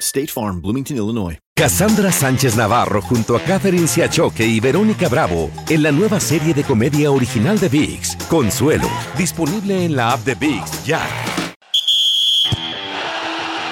State 0.00 0.28
Farm, 0.28 0.60
Bloomington, 0.60 0.96
Illinois. 0.96 1.38
Cassandra 1.58 2.12
Sánchez 2.12 2.54
Navarro 2.54 3.00
junto 3.00 3.34
a 3.34 3.40
Catherine 3.40 3.86
Siachoque 3.86 4.46
y 4.46 4.60
Verónica 4.60 5.08
Bravo 5.08 5.50
en 5.70 5.82
la 5.82 5.90
nueva 5.90 6.20
serie 6.20 6.52
de 6.52 6.62
comedia 6.64 7.10
original 7.10 7.58
de 7.58 7.70
VIX, 7.70 8.16
Consuelo, 8.28 8.90
disponible 9.16 9.86
en 9.86 9.96
la 9.96 10.12
app 10.12 10.20
de 10.20 10.34
VIX 10.34 10.84
ya. 10.84 11.00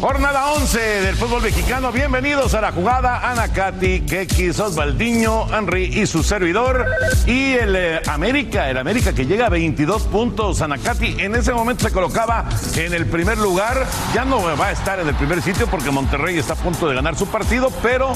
Jornada 0.00 0.52
11 0.52 0.78
del 0.78 1.16
fútbol 1.16 1.42
mexicano. 1.42 1.90
Bienvenidos 1.90 2.54
a 2.54 2.60
la 2.60 2.70
jugada. 2.70 3.28
Ana 3.28 3.48
Katy, 3.48 4.02
Kekis, 4.02 4.60
Osvaldiño, 4.60 5.52
Henry 5.52 5.86
y 5.86 6.06
su 6.06 6.22
servidor. 6.22 6.86
Y 7.26 7.54
el 7.54 7.74
eh, 7.74 8.00
América, 8.06 8.70
el 8.70 8.78
América 8.78 9.12
que 9.12 9.26
llega 9.26 9.46
a 9.46 9.48
22 9.48 10.04
puntos. 10.04 10.62
Ana 10.62 10.76
en 11.00 11.34
ese 11.34 11.52
momento 11.52 11.88
se 11.88 11.92
colocaba 11.92 12.48
en 12.76 12.94
el 12.94 13.06
primer 13.06 13.38
lugar. 13.38 13.86
Ya 14.14 14.24
no 14.24 14.40
va 14.40 14.68
a 14.68 14.72
estar 14.72 15.00
en 15.00 15.08
el 15.08 15.16
primer 15.16 15.42
sitio 15.42 15.66
porque 15.66 15.90
Monterrey 15.90 16.38
está 16.38 16.52
a 16.52 16.56
punto 16.56 16.88
de 16.88 16.94
ganar 16.94 17.16
su 17.16 17.26
partido. 17.26 17.72
Pero 17.82 18.12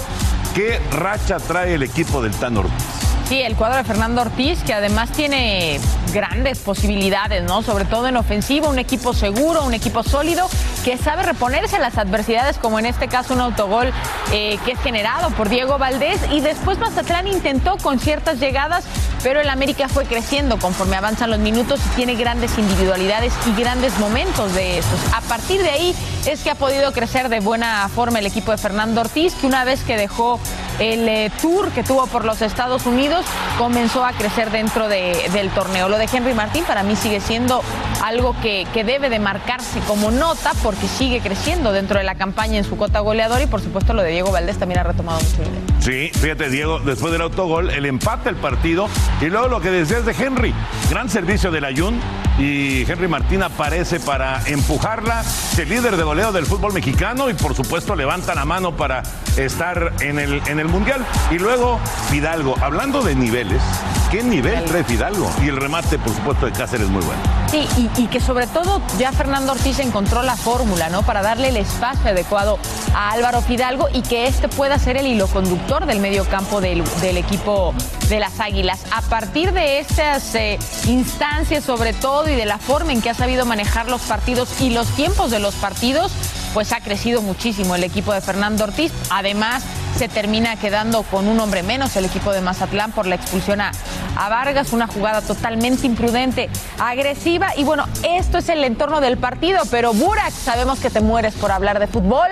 qué 0.55 0.81
racha 0.93 1.39
trae 1.39 1.75
el 1.75 1.83
equipo 1.83 2.23
del 2.23 2.33
Tan 2.33 2.59
Ortiz. 2.59 3.12
Sí, 3.33 3.41
el 3.41 3.57
cuadro 3.57 3.79
de 3.79 3.85
Fernando 3.85 4.21
Ortiz, 4.21 4.63
que 4.63 4.75
además 4.75 5.11
tiene 5.11 5.81
grandes 6.13 6.59
posibilidades, 6.59 7.43
¿no? 7.45 7.63
Sobre 7.63 7.87
todo 7.87 8.07
en 8.07 8.19
ofensiva, 8.19 8.69
un 8.69 8.79
equipo 8.79 9.15
seguro, 9.15 9.65
un 9.65 9.73
equipo 9.73 10.03
sólido, 10.03 10.51
que 10.85 10.99
sabe 10.99 11.23
reponerse 11.23 11.77
a 11.77 11.79
las 11.79 11.97
adversidades, 11.97 12.59
como 12.59 12.79
en 12.79 12.85
este 12.85 13.09
caso 13.09 13.33
un 13.33 13.41
autogol 13.41 13.91
eh, 14.33 14.59
que 14.67 14.73
es 14.73 14.81
generado 14.81 15.31
por 15.31 15.49
Diego 15.49 15.79
Valdés. 15.79 16.21
Y 16.31 16.41
después 16.41 16.77
Mazatlán 16.79 17.27
intentó 17.27 17.79
con 17.79 17.99
ciertas 17.99 18.39
llegadas, 18.39 18.85
pero 19.23 19.41
el 19.41 19.49
América 19.49 19.89
fue 19.89 20.05
creciendo 20.05 20.59
conforme 20.59 20.97
avanzan 20.97 21.31
los 21.31 21.39
minutos 21.39 21.81
y 21.87 21.97
tiene 21.97 22.17
grandes 22.17 22.59
individualidades 22.59 23.33
y 23.47 23.59
grandes 23.59 23.99
momentos 23.99 24.53
de 24.53 24.77
esos. 24.77 25.01
A 25.15 25.23
partir 25.23 25.63
de 25.63 25.71
ahí 25.71 25.95
es 26.27 26.43
que 26.43 26.51
ha 26.51 26.55
podido 26.55 26.93
crecer 26.93 27.31
de 27.31 27.41
buena 27.41 27.89
forma 27.89 28.19
el 28.19 28.27
equipo 28.27 28.51
de 28.51 28.59
Fernando 28.59 29.01
Ortiz, 29.01 29.33
que 29.37 29.47
una 29.47 29.65
vez 29.65 29.83
que 29.85 29.97
dejó 29.97 30.39
el 30.79 31.09
eh, 31.09 31.31
tour 31.41 31.71
que 31.71 31.83
tuvo 31.83 32.07
por 32.07 32.25
los 32.25 32.43
Estados 32.43 32.87
Unidos, 32.87 33.25
comenzó 33.59 34.05
a 34.05 34.13
crecer 34.13 34.51
dentro 34.51 34.89
de- 34.89 35.29
del 35.33 35.51
torneo. 35.51 35.89
Lo 35.89 35.99
de 35.99 36.09
Henry 36.13 36.35
Martín 36.35 36.65
para 36.65 36.83
mí 36.83 36.97
sigue 36.97 37.21
siendo 37.21 37.63
algo 38.03 38.35
que, 38.43 38.67
que 38.75 38.85
debe 38.85 39.09
de 39.09 39.19
marcarse 39.19 39.81
como 39.87 40.11
nota 40.11 40.53
porque 40.63 40.87
sigue 40.89 41.21
creciendo 41.21 41.73
dentro 41.73 41.99
de 41.99 42.05
la 42.05 42.17
campaña 42.17 42.59
en 42.59 42.65
su 42.65 42.77
cota 42.77 43.01
goleadora 43.01 43.43
y 43.43 43.47
por 43.47 43.61
supuesto 43.61 43.95
lo 43.95 44.03
de 44.03 44.11
Diego 44.11 44.33
Valdés 44.33 44.59
también 44.59 44.81
ha 44.81 44.83
retomado 44.83 45.21
mucho 45.21 45.39
nivel. 45.39 45.63
Sí, 45.81 46.11
fíjate, 46.19 46.51
Diego, 46.51 46.81
después 46.81 47.13
del 47.13 47.23
autogol, 47.23 47.71
el 47.71 47.87
empate 47.87 48.29
el 48.29 48.37
partido 48.37 48.89
y 49.21 49.27
luego 49.27 49.49
lo 49.49 49.61
que 49.61 49.71
decías 49.71 50.05
de 50.05 50.13
Henry. 50.13 50.55
Gran 50.91 51.09
servicio 51.09 51.51
del 51.51 51.65
Ayun 51.65 52.01
y 52.39 52.91
Henry 52.91 53.09
Martín 53.09 53.43
aparece 53.43 54.01
para 54.01 54.43
empujarla. 54.47 55.25
El 55.59 55.69
líder 55.69 55.97
de 55.97 56.03
goleo 56.03 56.33
del 56.33 56.47
fútbol 56.47 56.73
mexicano 56.73 57.31
y 57.31 57.35
por 57.35 57.55
supuesto 57.55 57.95
levanta 57.95 58.35
la 58.35 58.45
mano 58.45 58.77
para 58.77 59.03
estar 59.37 59.93
en 60.01 60.19
el, 60.19 60.43
en 60.47 60.59
el 60.59 60.67
Mundial. 60.67 61.05
Y 61.31 61.39
luego 61.39 61.79
Fidalgo, 62.11 62.57
hablando 62.61 63.03
de 63.03 63.15
niveles, 63.15 63.63
¿qué 64.11 64.23
nivel 64.23 64.65
trae 64.65 64.85
Fidalgo? 64.85 65.31
Y 65.45 65.49
el 65.49 65.57
remate, 65.57 65.99
por 65.99 66.15
supuesto, 66.15 66.47
de 66.47 66.53
Cáceres 66.53 66.89
muy 66.89 67.03
bueno. 67.05 67.42
Sí, 67.53 67.69
y, 67.99 68.07
que 68.07 68.19
sobre 68.19 68.47
todo 68.47 68.81
ya 68.99 69.13
Fernando 69.13 69.53
Ortiz 69.53 69.79
encontró 69.79 70.23
la 70.23 70.37
fórmula, 70.37 70.89
¿no? 70.89 71.03
Para 71.03 71.21
darle 71.21 71.49
el 71.49 71.59
espacio 71.59 72.09
adecuado 72.09 72.59
a 72.95 73.11
Álvaro 73.11 73.43
Fidalgo 73.43 73.89
y 73.93 74.01
que 74.01 74.27
este 74.27 74.49
pueda 74.49 74.79
ser 74.79 74.97
el 74.97 75.07
hilo 75.07 75.27
conductor 75.27 75.85
del 75.85 75.99
medio 75.99 76.25
campo 76.25 76.63
del, 76.63 76.83
del 77.03 77.19
equipo 77.19 77.75
de 78.09 78.21
las 78.21 78.41
Águilas. 78.41 78.81
A 78.91 79.03
partir 79.03 79.53
de 79.53 79.81
estas 79.81 80.35
eh, 80.35 80.59
instancias, 80.87 81.63
sobre 81.63 81.93
todo, 81.93 82.27
y 82.27 82.37
de 82.37 82.47
la 82.47 82.57
forma 82.57 82.93
en 82.93 83.03
que 83.03 83.11
ha 83.11 83.15
sabido 83.15 83.45
manejar 83.45 83.87
los 83.87 84.01
partidos 84.01 84.49
y 84.63 84.71
los 84.71 84.87
tiempos 84.89 85.31
de 85.31 85.39
los 85.39 85.55
partidos, 85.57 86.11
pues 86.55 86.73
ha 86.73 86.81
crecido 86.81 87.21
muchísimo 87.21 87.75
el 87.75 87.85
equipo 87.85 88.15
de 88.15 88.23
Fernando 88.23 88.65
Ortiz. 88.65 88.93
Además, 89.11 89.63
se 89.99 90.09
termina 90.09 90.57
quedando 90.57 91.03
con 91.03 91.29
un 91.29 91.39
hombre 91.39 91.63
menos 91.63 91.97
el 91.97 92.07
equipo 92.07 92.33
de 92.33 92.41
Mazatlán 92.41 92.93
por 92.93 93.07
la 93.07 93.17
expulsión 93.17 93.61
a, 93.61 93.73
a 94.17 94.29
Vargas, 94.29 94.73
una 94.73 94.87
jugada 94.87 95.21
totalmente 95.23 95.87
imprudente, 95.87 96.49
agresiva. 96.79 97.49
Y 97.57 97.65
bueno, 97.65 97.85
esto 98.09 98.39
es 98.39 98.49
el 98.49 98.63
entorno 98.65 99.01
del 99.01 99.17
partido, 99.19 99.61
pero 99.71 99.93
Burak, 99.93 100.31
sabemos 100.31 100.81
que 100.81 100.91
te 100.91 101.01
mueres 101.01 101.35
por 101.35 101.51
hablar 101.53 101.79
de 101.79 101.87
fútbol 101.87 102.29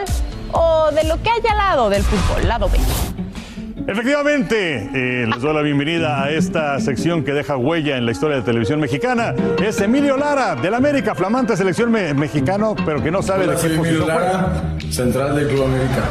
o 0.53 0.91
de 0.93 1.05
lo 1.05 1.23
que 1.23 1.31
hay 1.31 1.41
al 1.51 1.57
lado 1.57 1.91
del 1.91 2.03
fútbol, 2.03 2.47
lado 2.49 2.69
B. 2.69 2.79
Efectivamente, 3.87 4.89
eh, 4.95 5.27
les 5.27 5.41
doy 5.41 5.55
la 5.55 5.63
bienvenida 5.63 6.23
a 6.23 6.31
esta 6.31 6.79
sección 6.81 7.25
que 7.25 7.33
deja 7.33 7.57
huella 7.57 7.97
en 7.97 8.05
la 8.07 8.13
historia 8.13 8.37
de 8.37 8.43
televisión 8.43 8.79
mexicana. 8.79 9.35
Es 9.61 9.81
Emilio 9.81 10.17
Lara, 10.17 10.55
del 10.55 10.75
América, 10.75 11.15
flamante 11.17 11.57
selección 11.57 11.91
me- 11.91 12.15
mexicano, 12.15 12.77
pero 12.85 13.03
que 13.03 13.11
no 13.11 13.21
sabe 13.23 13.45
Hola, 13.45 13.53
de 13.55 13.59
soy 13.59 13.71
qué 13.71 13.77
Emilio 13.77 14.01
posición 14.05 14.19
juega. 14.19 14.33
Lara, 14.33 14.93
central 14.93 15.35
del 15.35 15.49
Club 15.49 15.65
América. 15.65 16.03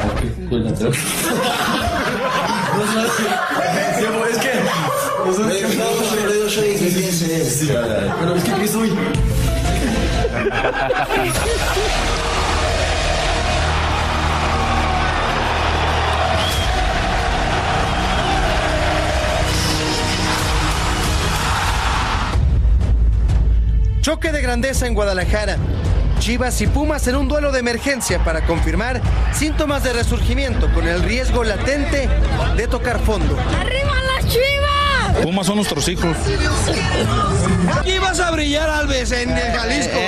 es 5.30 5.38
que... 5.38 5.66
Pero 8.20 8.36
es 8.36 8.44
que 8.44 8.54
¿qué 8.54 8.68
soy? 8.68 8.94
Choque 24.02 24.32
de 24.32 24.42
grandeza 24.42 24.88
en 24.88 24.96
Guadalajara. 24.96 25.58
Chivas 26.20 26.60
y 26.62 26.68
Pumas 26.68 27.08
en 27.08 27.16
un 27.16 27.28
duelo 27.28 27.52
de 27.52 27.60
emergencia 27.60 28.24
para 28.24 28.46
confirmar 28.46 29.02
síntomas 29.34 29.84
de 29.84 29.94
resurgimiento 29.94 30.72
con 30.74 30.88
el 30.88 31.04
riesgo 31.04 31.44
latente 31.44 32.10
de 32.58 32.68
tocar 32.68 33.00
fondo. 33.00 33.38
¡Arriba 33.60 33.94
las 34.16 34.26
chivas! 34.28 34.69
Pumas 35.24 35.48
son 35.48 35.58
nuestros 35.58 35.88
hijos. 35.88 36.16
Aquí 37.80 37.98
vas 38.00 38.20
a 38.20 38.32
brillar, 38.32 38.70
Alves, 38.70 39.12
en 39.12 39.30
el 39.30 39.52
Jalisco. 39.58 40.00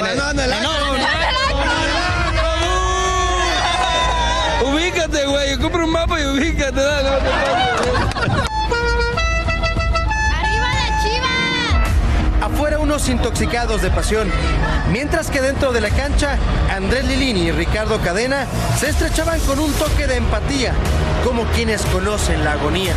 Ubícate, 4.65 5.25
güey. 5.25 5.57
Compra 5.57 5.83
un 5.83 5.91
mapa 5.91 6.19
y 6.19 6.25
ubícate. 6.25 6.81
dale. 6.81 7.09
¡Arriba 10.39 10.67
las 10.73 11.03
chivas! 11.03 12.41
Afuera 12.41 12.79
unos 12.79 12.91
unos 12.91 13.07
intoxicados 13.07 13.81
de 13.81 13.89
pasión. 13.89 14.29
Mientras 14.91 15.31
que 15.31 15.39
dentro 15.39 15.71
de 15.71 15.79
la 15.79 15.89
cancha, 15.91 16.37
Andrés 16.69 17.05
Lilini 17.05 17.43
y 17.43 17.51
Ricardo 17.51 18.01
Cadena 18.01 18.45
se 18.77 18.89
estrechaban 18.89 19.39
con 19.41 19.59
un 19.59 19.71
toque 19.73 20.07
de 20.07 20.17
empatía, 20.17 20.73
como 21.23 21.45
quienes 21.45 21.83
conocen 21.83 22.43
la 22.43 22.51
agonía. 22.53 22.93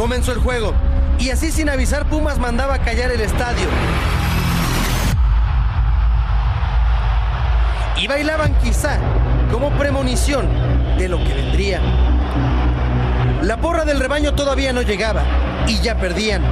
Comenzó 0.00 0.32
el 0.32 0.38
juego 0.38 0.72
y 1.18 1.28
así 1.28 1.52
sin 1.52 1.68
avisar 1.68 2.06
Pumas 2.06 2.38
mandaba 2.38 2.78
callar 2.78 3.10
el 3.10 3.20
estadio. 3.20 3.68
Y 7.98 8.08
bailaban 8.08 8.54
quizá 8.60 8.96
como 9.52 9.68
premonición 9.72 10.48
de 10.96 11.06
lo 11.06 11.18
que 11.18 11.34
vendría. 11.34 11.82
La 13.42 13.58
porra 13.58 13.84
del 13.84 14.00
rebaño 14.00 14.32
todavía 14.32 14.72
no 14.72 14.80
llegaba 14.80 15.22
y 15.66 15.78
ya 15.80 15.96
perdían. 15.96 16.44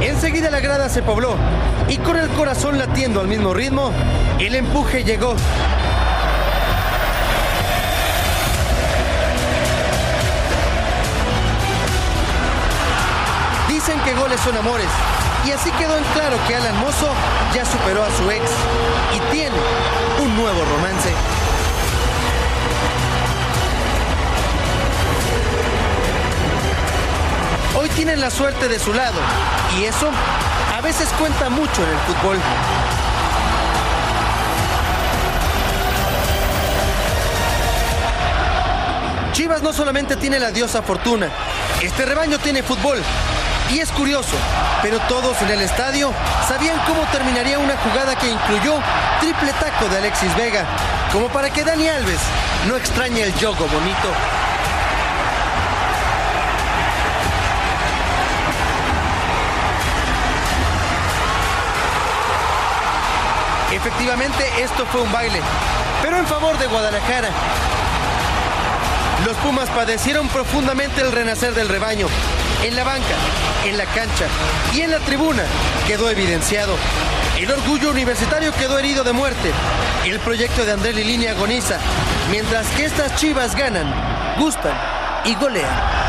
Enseguida 0.00 0.48
la 0.48 0.60
grada 0.60 0.88
se 0.88 1.02
pobló 1.02 1.34
y 1.88 1.96
con 1.96 2.16
el 2.16 2.28
corazón 2.28 2.78
latiendo 2.78 3.20
al 3.20 3.26
mismo 3.26 3.52
ritmo, 3.52 3.90
el 4.38 4.54
empuje 4.54 5.02
llegó. 5.02 5.34
Son 14.38 14.56
amores. 14.56 14.88
Y 15.46 15.50
así 15.52 15.70
quedó 15.72 15.96
en 15.96 16.04
claro 16.14 16.38
que 16.48 16.56
Alan 16.56 16.76
Mozo 16.80 17.08
ya 17.54 17.66
superó 17.66 18.02
a 18.02 18.10
su 18.16 18.30
ex 18.30 18.42
y 19.14 19.20
tiene 19.30 19.54
un 20.20 20.36
nuevo 20.36 20.64
romance. 20.64 21.12
Hoy 27.78 27.88
tienen 27.90 28.20
la 28.20 28.30
suerte 28.30 28.68
de 28.68 28.78
su 28.78 28.94
lado 28.94 29.20
y 29.78 29.84
eso 29.84 30.08
a 30.74 30.80
veces 30.80 31.08
cuenta 31.18 31.50
mucho 31.50 31.82
en 31.84 31.90
el 31.90 31.98
fútbol. 31.98 32.38
Chivas 39.32 39.62
no 39.62 39.72
solamente 39.72 40.16
tiene 40.16 40.40
la 40.40 40.50
diosa 40.50 40.82
fortuna, 40.82 41.28
este 41.82 42.06
rebaño 42.06 42.38
tiene 42.38 42.62
fútbol. 42.62 42.98
Y 43.72 43.80
es 43.80 43.90
curioso, 43.90 44.36
pero 44.82 44.98
todos 45.08 45.40
en 45.40 45.48
el 45.48 45.62
estadio 45.62 46.12
sabían 46.46 46.78
cómo 46.86 47.04
terminaría 47.10 47.58
una 47.58 47.74
jugada 47.78 48.14
que 48.16 48.30
incluyó 48.30 48.74
triple 49.18 49.50
taco 49.54 49.88
de 49.88 49.96
Alexis 49.96 50.36
Vega, 50.36 50.66
como 51.10 51.28
para 51.28 51.48
que 51.48 51.64
Dani 51.64 51.88
Alves 51.88 52.20
no 52.68 52.76
extrañe 52.76 53.22
el 53.22 53.34
yogo 53.36 53.66
bonito. 53.66 54.08
Efectivamente, 63.72 64.44
esto 64.62 64.84
fue 64.92 65.00
un 65.00 65.10
baile, 65.10 65.40
pero 66.02 66.18
en 66.18 66.26
favor 66.26 66.58
de 66.58 66.66
Guadalajara. 66.66 67.30
Los 69.24 69.36
Pumas 69.38 69.70
padecieron 69.70 70.28
profundamente 70.28 71.00
el 71.00 71.10
renacer 71.10 71.54
del 71.54 71.68
rebaño. 71.68 72.06
En 72.64 72.76
la 72.76 72.84
banca, 72.84 73.14
en 73.64 73.78
la 73.78 73.86
cancha 73.86 74.26
y 74.74 74.80
en 74.80 74.90
la 74.90 74.98
tribuna 74.98 75.44
quedó 75.86 76.10
evidenciado. 76.10 76.74
El 77.38 77.50
orgullo 77.50 77.90
universitario 77.90 78.52
quedó 78.52 78.78
herido 78.78 79.04
de 79.04 79.12
muerte. 79.12 79.50
El 80.04 80.20
proyecto 80.20 80.64
de 80.64 80.72
André 80.72 80.92
Lilini 80.92 81.26
agoniza, 81.26 81.78
mientras 82.30 82.66
que 82.76 82.84
estas 82.84 83.14
chivas 83.16 83.54
ganan, 83.54 83.92
gustan 84.38 84.74
y 85.24 85.34
golean. 85.34 86.01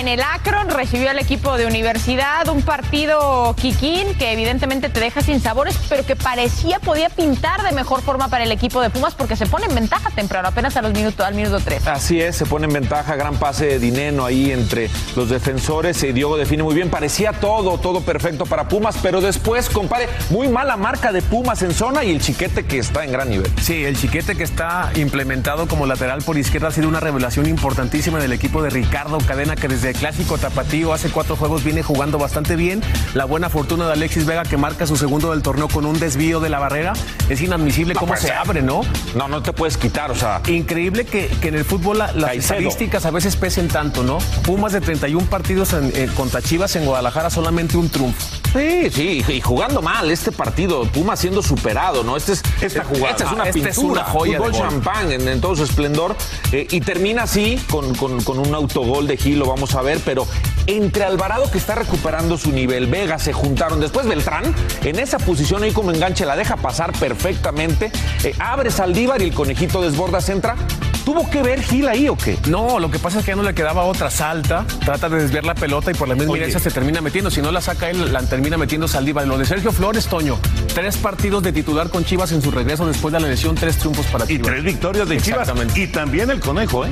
En 0.00 0.08
el 0.08 0.22
Akron 0.22 0.70
recibió 0.70 1.10
al 1.10 1.18
equipo 1.18 1.58
de 1.58 1.66
universidad, 1.66 2.48
un 2.48 2.62
partido 2.62 3.54
Kikín 3.54 4.14
que 4.14 4.32
evidentemente 4.32 4.88
te 4.88 4.98
deja 4.98 5.20
sin 5.20 5.40
sabores, 5.40 5.78
pero 5.90 6.06
que 6.06 6.16
parecía 6.16 6.78
podía 6.78 7.10
pintar 7.10 7.62
de 7.62 7.72
mejor 7.72 8.00
forma 8.00 8.28
para 8.28 8.44
el 8.44 8.50
equipo 8.50 8.80
de 8.80 8.88
Pumas 8.88 9.14
porque 9.14 9.36
se 9.36 9.44
pone 9.44 9.66
en 9.66 9.74
ventaja 9.74 10.08
temprano, 10.08 10.48
apenas 10.48 10.74
a 10.78 10.82
los 10.82 10.92
minutos, 10.94 11.26
al 11.26 11.34
minuto 11.34 11.60
3. 11.62 11.86
Así 11.86 12.18
es, 12.18 12.34
se 12.34 12.46
pone 12.46 12.66
en 12.66 12.72
ventaja, 12.72 13.14
gran 13.14 13.36
pase 13.36 13.66
de 13.66 13.78
Dineno 13.78 14.24
ahí 14.24 14.50
entre 14.52 14.88
los 15.16 15.28
defensores, 15.28 16.02
y 16.02 16.12
Diogo 16.12 16.38
define 16.38 16.62
muy 16.62 16.74
bien, 16.74 16.88
parecía 16.88 17.32
todo, 17.32 17.76
todo 17.76 18.00
perfecto 18.00 18.46
para 18.46 18.68
Pumas, 18.68 18.96
pero 19.02 19.20
después, 19.20 19.68
compare, 19.68 20.08
muy 20.30 20.48
mala 20.48 20.78
marca 20.78 21.12
de 21.12 21.20
Pumas 21.20 21.60
en 21.60 21.74
zona 21.74 22.04
y 22.04 22.10
el 22.10 22.22
chiquete 22.22 22.64
que 22.64 22.78
está 22.78 23.04
en 23.04 23.12
gran 23.12 23.28
nivel. 23.28 23.52
Sí, 23.60 23.84
el 23.84 23.98
chiquete 23.98 24.34
que 24.34 24.44
está 24.44 24.92
implementado 24.94 25.68
como 25.68 25.84
lateral 25.84 26.22
por 26.22 26.38
izquierda 26.38 26.68
ha 26.68 26.72
sido 26.72 26.88
una 26.88 27.00
revelación 27.00 27.44
importantísima 27.44 28.18
del 28.18 28.32
equipo 28.32 28.62
de 28.62 28.70
Ricardo 28.70 29.18
Cadena, 29.18 29.56
que 29.56 29.68
desde 29.68 29.89
el 29.90 29.96
clásico 29.96 30.38
tapatío 30.38 30.92
hace 30.92 31.10
cuatro 31.10 31.36
juegos 31.36 31.62
viene 31.64 31.82
jugando 31.82 32.18
bastante 32.18 32.56
bien. 32.56 32.82
La 33.14 33.24
buena 33.24 33.48
fortuna 33.50 33.86
de 33.86 33.92
Alexis 33.92 34.24
Vega, 34.26 34.42
que 34.44 34.56
marca 34.56 34.86
su 34.86 34.96
segundo 34.96 35.30
del 35.32 35.42
torneo 35.42 35.68
con 35.68 35.84
un 35.86 35.98
desvío 35.98 36.40
de 36.40 36.48
la 36.48 36.58
barrera. 36.58 36.92
Es 37.28 37.40
inadmisible 37.40 37.94
No 37.94 38.00
cómo 38.00 38.16
se 38.16 38.32
abre, 38.32 38.62
¿no? 38.62 38.82
No, 39.14 39.28
no 39.28 39.42
te 39.42 39.52
puedes 39.52 39.76
quitar, 39.76 40.10
o 40.10 40.14
sea. 40.14 40.40
Increíble 40.48 41.04
que, 41.04 41.28
que 41.28 41.48
en 41.48 41.56
el 41.56 41.64
fútbol 41.64 41.98
la- 41.98 42.12
las 42.12 42.24
Caicedo. 42.26 42.58
estadísticas 42.58 43.04
a 43.06 43.10
veces 43.10 43.36
pesen 43.36 43.68
tanto, 43.68 44.02
¿no? 44.02 44.18
Pumas 44.44 44.72
de 44.72 44.80
31 44.80 45.26
partidos 45.28 45.72
en- 45.72 45.92
en- 45.96 46.08
contra 46.10 46.40
Chivas 46.42 46.74
en 46.76 46.84
Guadalajara, 46.86 47.30
solamente 47.30 47.76
un 47.76 47.88
triunfo. 47.88 48.20
Sí, 48.52 48.90
sí, 48.90 49.24
y 49.28 49.40
jugando 49.40 49.80
mal 49.80 50.10
este 50.10 50.32
partido, 50.32 50.82
Pumas 50.84 51.20
siendo 51.20 51.40
superado, 51.42 52.02
¿no? 52.02 52.16
Este 52.16 52.32
es, 52.32 52.42
Esta 52.60 52.82
jugada. 52.84 53.10
esta 53.10 53.24
es 53.24 53.32
una 53.32 53.44
Esta 53.48 53.58
es 53.68 53.76
pintura, 53.76 54.02
una 54.02 54.10
joya 54.10 54.38
fútbol 54.38 54.52
de 54.52 54.58
champán 54.58 55.12
en, 55.12 55.28
en 55.28 55.40
todo 55.40 55.54
su 55.54 55.62
esplendor, 55.64 56.16
eh, 56.52 56.66
y 56.70 56.80
termina 56.80 57.22
así 57.24 57.60
con, 57.70 57.94
con- 57.94 58.22
con 58.24 58.38
un 58.40 58.52
autogol 58.54 59.06
de 59.06 59.16
Gil, 59.16 59.38
lo 59.38 59.46
vamos 59.46 59.74
a 59.76 59.79
ver, 59.82 60.00
pero 60.04 60.26
entre 60.66 61.04
Alvarado 61.04 61.50
que 61.50 61.58
está 61.58 61.74
recuperando 61.74 62.36
su 62.38 62.52
nivel, 62.52 62.86
Vega 62.86 63.18
se 63.18 63.32
juntaron, 63.32 63.80
después 63.80 64.06
Beltrán, 64.06 64.54
en 64.84 64.98
esa 64.98 65.18
posición 65.18 65.62
ahí 65.62 65.72
como 65.72 65.90
enganche, 65.90 66.24
la 66.26 66.36
deja 66.36 66.56
pasar 66.56 66.92
perfectamente, 66.92 67.90
eh, 68.24 68.34
abre 68.38 68.70
Saldívar 68.70 69.20
y 69.22 69.26
el 69.26 69.34
conejito 69.34 69.80
desborda, 69.82 70.20
centra. 70.20 70.56
¿Tuvo 71.04 71.28
que 71.30 71.42
ver 71.42 71.62
Gil 71.62 71.88
ahí 71.88 72.08
o 72.08 72.16
qué? 72.16 72.36
No, 72.46 72.78
lo 72.78 72.90
que 72.90 72.98
pasa 72.98 73.18
es 73.18 73.24
que 73.24 73.30
ya 73.32 73.36
no 73.36 73.42
le 73.42 73.54
quedaba 73.54 73.84
otra. 73.84 74.10
Salta, 74.10 74.66
trata 74.84 75.08
de 75.08 75.22
desviar 75.22 75.44
la 75.44 75.54
pelota 75.54 75.90
y 75.90 75.94
por 75.94 76.06
la 76.06 76.14
misma 76.14 76.32
Oye. 76.32 76.42
inercia 76.42 76.60
se 76.60 76.70
termina 76.70 77.00
metiendo. 77.00 77.30
Si 77.30 77.40
no 77.40 77.50
la 77.50 77.62
saca 77.62 77.88
él, 77.88 78.12
la 78.12 78.20
termina 78.22 78.58
metiendo 78.58 78.86
Saldívar. 78.86 79.26
Lo 79.26 79.38
de 79.38 79.46
Sergio 79.46 79.72
Flores, 79.72 80.06
Toño. 80.06 80.38
Tres 80.74 80.98
partidos 80.98 81.42
de 81.42 81.52
titular 81.52 81.88
con 81.88 82.04
Chivas 82.04 82.32
en 82.32 82.42
su 82.42 82.50
regreso 82.50 82.86
después 82.86 83.12
de 83.12 83.18
la 83.20 83.28
lesión, 83.28 83.54
tres 83.54 83.78
triunfos 83.78 84.06
para 84.06 84.24
Y 84.26 84.36
Chivas. 84.36 84.46
tres 84.52 84.62
victorias 84.62 85.08
de 85.08 85.20
Chivas. 85.20 85.40
Exactamente. 85.48 85.80
Y 85.80 85.86
también 85.86 86.30
el 86.30 86.38
conejo, 86.38 86.84
¿eh? 86.84 86.90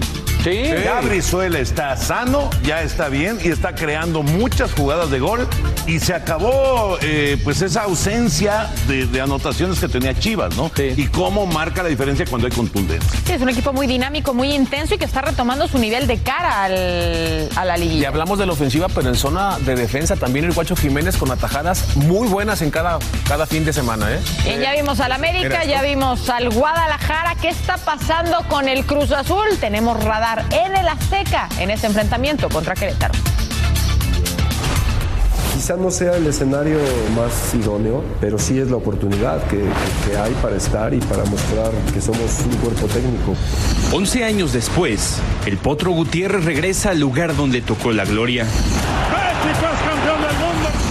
Sí. 0.53 0.83
Ya 0.85 1.01
Brizuela 1.01 1.59
está 1.59 1.97
sano, 1.97 2.49
ya 2.63 2.83
está 2.83 3.09
bien 3.09 3.39
y 3.43 3.49
está 3.49 3.75
creando 3.75 4.23
muchas 4.23 4.73
jugadas 4.73 5.11
de 5.11 5.19
gol. 5.19 5.47
Y 5.87 6.01
se 6.01 6.15
acabó 6.15 6.99
eh, 7.01 7.39
pues 7.45 7.63
esa 7.63 7.83
ausencia 7.85 8.69
de, 8.87 9.07
de 9.07 9.21
anotaciones 9.21 9.79
que 9.81 9.89
tenía 9.89 10.19
Chivas, 10.19 10.57
¿no? 10.57 10.71
Y 10.77 11.07
cómo 11.09 11.47
marca 11.47 11.83
la 11.83 11.89
diferencia 11.89 12.27
cuando 12.29 12.47
hay 12.47 12.53
contundencia. 12.53 13.11
Sí, 13.27 13.33
es 13.33 13.41
un 13.43 13.49
equipo 13.49 13.73
muy 13.73 13.87
dinámico, 13.87 14.35
muy 14.35 14.53
intenso 14.53 14.95
y 14.95 14.99
que 14.99 15.05
está 15.07 15.23
retomando 15.23 15.67
su 15.69 15.79
nivel 15.79 16.07
de 16.07 16.19
cara 16.19 16.65
al- 16.65 17.49
a 17.57 17.65
la 17.65 17.79
Y 17.79 17.81
liguilla. 17.83 18.09
hablamos 18.09 18.39
de 18.39 18.47
la 18.47 18.53
ofensiva, 18.53 18.89
pero 18.89 19.09
en 19.09 19.15
zona 19.15 19.59
de 19.61 19.75
defensa 19.77 20.17
también 20.17 20.45
el 20.45 20.53
Guacho 20.53 20.77
Jiménez 20.77 21.17
con 21.17 21.31
atajadas 21.31 21.97
muy 21.97 22.29
buenas 22.29 22.61
en 22.63 22.71
cada, 22.71 22.99
cada 23.27 23.47
fin 23.47 23.65
de 23.65 23.73
semana, 23.73 24.11
¿eh? 24.13 24.19
Bien, 24.45 24.61
ya 24.61 24.73
vimos 24.73 25.01
al 25.01 25.13
América, 25.13 25.65
ya 25.65 25.83
vimos 25.83 26.29
al 26.29 26.51
Guadalajara. 26.51 27.35
¿Qué 27.41 27.49
está 27.49 27.77
pasando 27.79 28.43
con 28.49 28.69
el 28.69 28.85
Cruz 28.85 29.13
Azul? 29.13 29.47
Tenemos 29.61 30.03
radar 30.03 30.38
en 30.51 30.77
el 30.77 30.89
Azteca 30.89 31.49
en 31.59 31.71
este 31.71 31.87
enfrentamiento 31.87 32.49
contra 32.49 32.75
Querétaro. 32.75 33.15
Quizá 35.55 35.77
no 35.77 35.91
sea 35.91 36.15
el 36.17 36.27
escenario 36.27 36.79
más 37.17 37.53
idóneo, 37.55 38.05
pero 38.21 38.39
sí 38.39 38.59
es 38.61 38.71
la 38.71 38.77
oportunidad 38.77 39.43
que, 39.49 39.57
que- 39.59 40.11
que 40.11 40.17
hay 40.17 40.33
para 40.41 40.57
estar 40.57 40.95
y 40.95 40.99
para 41.01 41.25
mostrar 41.25 41.73
que 41.93 42.01
somos 42.01 42.21
un 42.45 42.57
cuerpo 42.59 42.87
técnico. 42.87 43.35
11 43.93 44.25
años 44.25 44.53
después, 44.53 45.17
el 45.47 45.57
Potro 45.57 45.91
Gutiérrez 45.91 46.45
regresa 46.45 46.91
al 46.91 47.01
lugar 47.01 47.35
donde 47.35 47.61
tocó 47.61 47.93
la 47.93 48.05
gloria. 48.05 48.47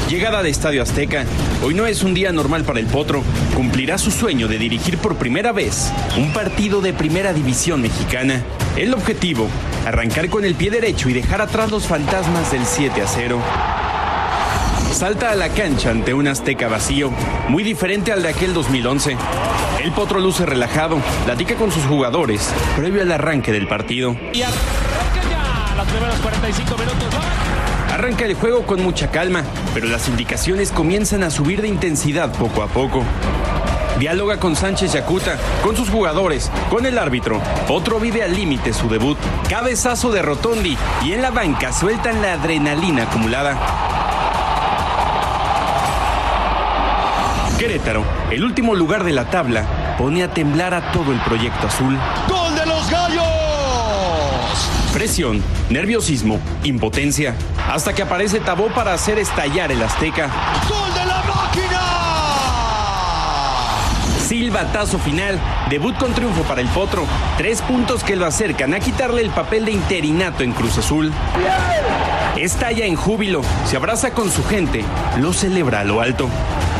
Llegada 0.09 0.43
de 0.43 0.49
Estadio 0.49 0.83
Azteca. 0.83 1.25
Hoy 1.63 1.73
no 1.73 1.85
es 1.85 2.03
un 2.03 2.13
día 2.13 2.31
normal 2.31 2.63
para 2.63 2.79
el 2.79 2.85
Potro. 2.87 3.23
Cumplirá 3.55 3.97
su 3.97 4.11
sueño 4.11 4.47
de 4.47 4.57
dirigir 4.57 4.97
por 4.97 5.15
primera 5.15 5.51
vez 5.51 5.91
un 6.17 6.31
partido 6.33 6.81
de 6.81 6.93
primera 6.93 7.33
división 7.33 7.81
mexicana. 7.81 8.41
El 8.77 8.93
objetivo, 8.93 9.49
arrancar 9.87 10.29
con 10.29 10.45
el 10.45 10.53
pie 10.53 10.69
derecho 10.69 11.09
y 11.09 11.13
dejar 11.13 11.41
atrás 11.41 11.71
los 11.71 11.87
fantasmas 11.87 12.51
del 12.51 12.63
7 12.63 13.01
a 13.01 13.07
0. 13.07 13.41
Salta 14.93 15.31
a 15.31 15.35
la 15.35 15.49
cancha 15.49 15.89
ante 15.89 16.13
un 16.13 16.27
Azteca 16.27 16.67
vacío, 16.67 17.11
muy 17.49 17.63
diferente 17.63 18.11
al 18.11 18.21
de 18.21 18.29
aquel 18.29 18.53
2011. 18.53 19.17
El 19.83 19.91
Potro 19.93 20.19
luce 20.19 20.45
relajado, 20.45 20.99
platica 21.25 21.55
con 21.55 21.71
sus 21.71 21.85
jugadores 21.85 22.53
previo 22.75 23.01
al 23.01 23.11
arranque 23.11 23.51
del 23.51 23.67
partido. 23.67 24.15
Y 24.31 24.43
arranca 24.43 25.23
ya 25.27 25.75
la 25.75 25.83
primeros 25.83 26.19
45 26.19 26.77
minutos. 26.77 27.07
Arranca 27.91 28.25
el 28.25 28.35
juego 28.35 28.67
con 28.67 28.83
mucha 28.83 29.09
calma, 29.09 29.43
pero 29.73 29.87
las 29.87 30.07
indicaciones 30.07 30.71
comienzan 30.71 31.23
a 31.23 31.31
subir 31.31 31.63
de 31.63 31.67
intensidad 31.67 32.31
poco 32.31 32.61
a 32.61 32.67
poco. 32.67 33.03
Dialoga 33.99 34.39
con 34.39 34.55
Sánchez 34.55 34.93
Yacuta, 34.93 35.37
con 35.63 35.75
sus 35.75 35.89
jugadores, 35.89 36.51
con 36.69 36.85
el 36.85 36.99
árbitro. 36.99 37.41
Otro 37.67 37.99
vive 37.99 38.23
al 38.23 38.35
límite 38.35 38.71
su 38.71 38.87
debut. 38.89 39.17
Cabezazo 39.49 40.11
de 40.11 40.21
Rotondi 40.21 40.77
y 41.03 41.13
en 41.13 41.23
la 41.23 41.31
banca 41.31 41.73
sueltan 41.73 42.21
la 42.21 42.33
adrenalina 42.33 43.03
acumulada. 43.03 43.57
Querétaro, 47.57 48.03
el 48.29 48.43
último 48.43 48.75
lugar 48.75 49.03
de 49.03 49.13
la 49.13 49.31
tabla, 49.31 49.95
pone 49.97 50.23
a 50.23 50.31
temblar 50.31 50.75
a 50.75 50.91
todo 50.91 51.11
el 51.11 51.19
proyecto 51.21 51.65
azul. 51.65 51.97
¡Gol 52.29 52.55
de 52.55 52.65
los 52.67 52.91
gallos! 52.91 53.23
Presión, 54.93 55.41
nerviosismo, 55.71 56.39
impotencia, 56.63 57.33
hasta 57.67 57.93
que 57.93 58.03
aparece 58.03 58.39
Tabó 58.39 58.67
para 58.67 58.93
hacer 58.93 59.17
estallar 59.17 59.71
el 59.71 59.81
Azteca. 59.81 60.29
¡Gol 60.69 60.86
Silbatazo 64.47 64.97
final, 64.97 65.37
debut 65.69 65.97
con 65.97 66.13
triunfo 66.13 66.43
para 66.43 66.61
el 66.61 66.69
Potro. 66.69 67.03
Tres 67.37 67.61
puntos 67.61 68.01
que 68.01 68.15
lo 68.15 68.25
acercan 68.25 68.73
a 68.73 68.79
quitarle 68.79 69.21
el 69.21 69.29
papel 69.29 69.65
de 69.65 69.73
interinato 69.73 70.41
en 70.41 70.53
Cruz 70.53 70.77
Azul. 70.77 71.11
Estalla 72.37 72.85
en 72.85 72.95
júbilo, 72.95 73.41
se 73.65 73.75
abraza 73.75 74.11
con 74.11 74.31
su 74.31 74.45
gente, 74.45 74.85
lo 75.17 75.33
celebra 75.33 75.81
a 75.81 75.83
lo 75.83 75.99
alto. 75.99 76.29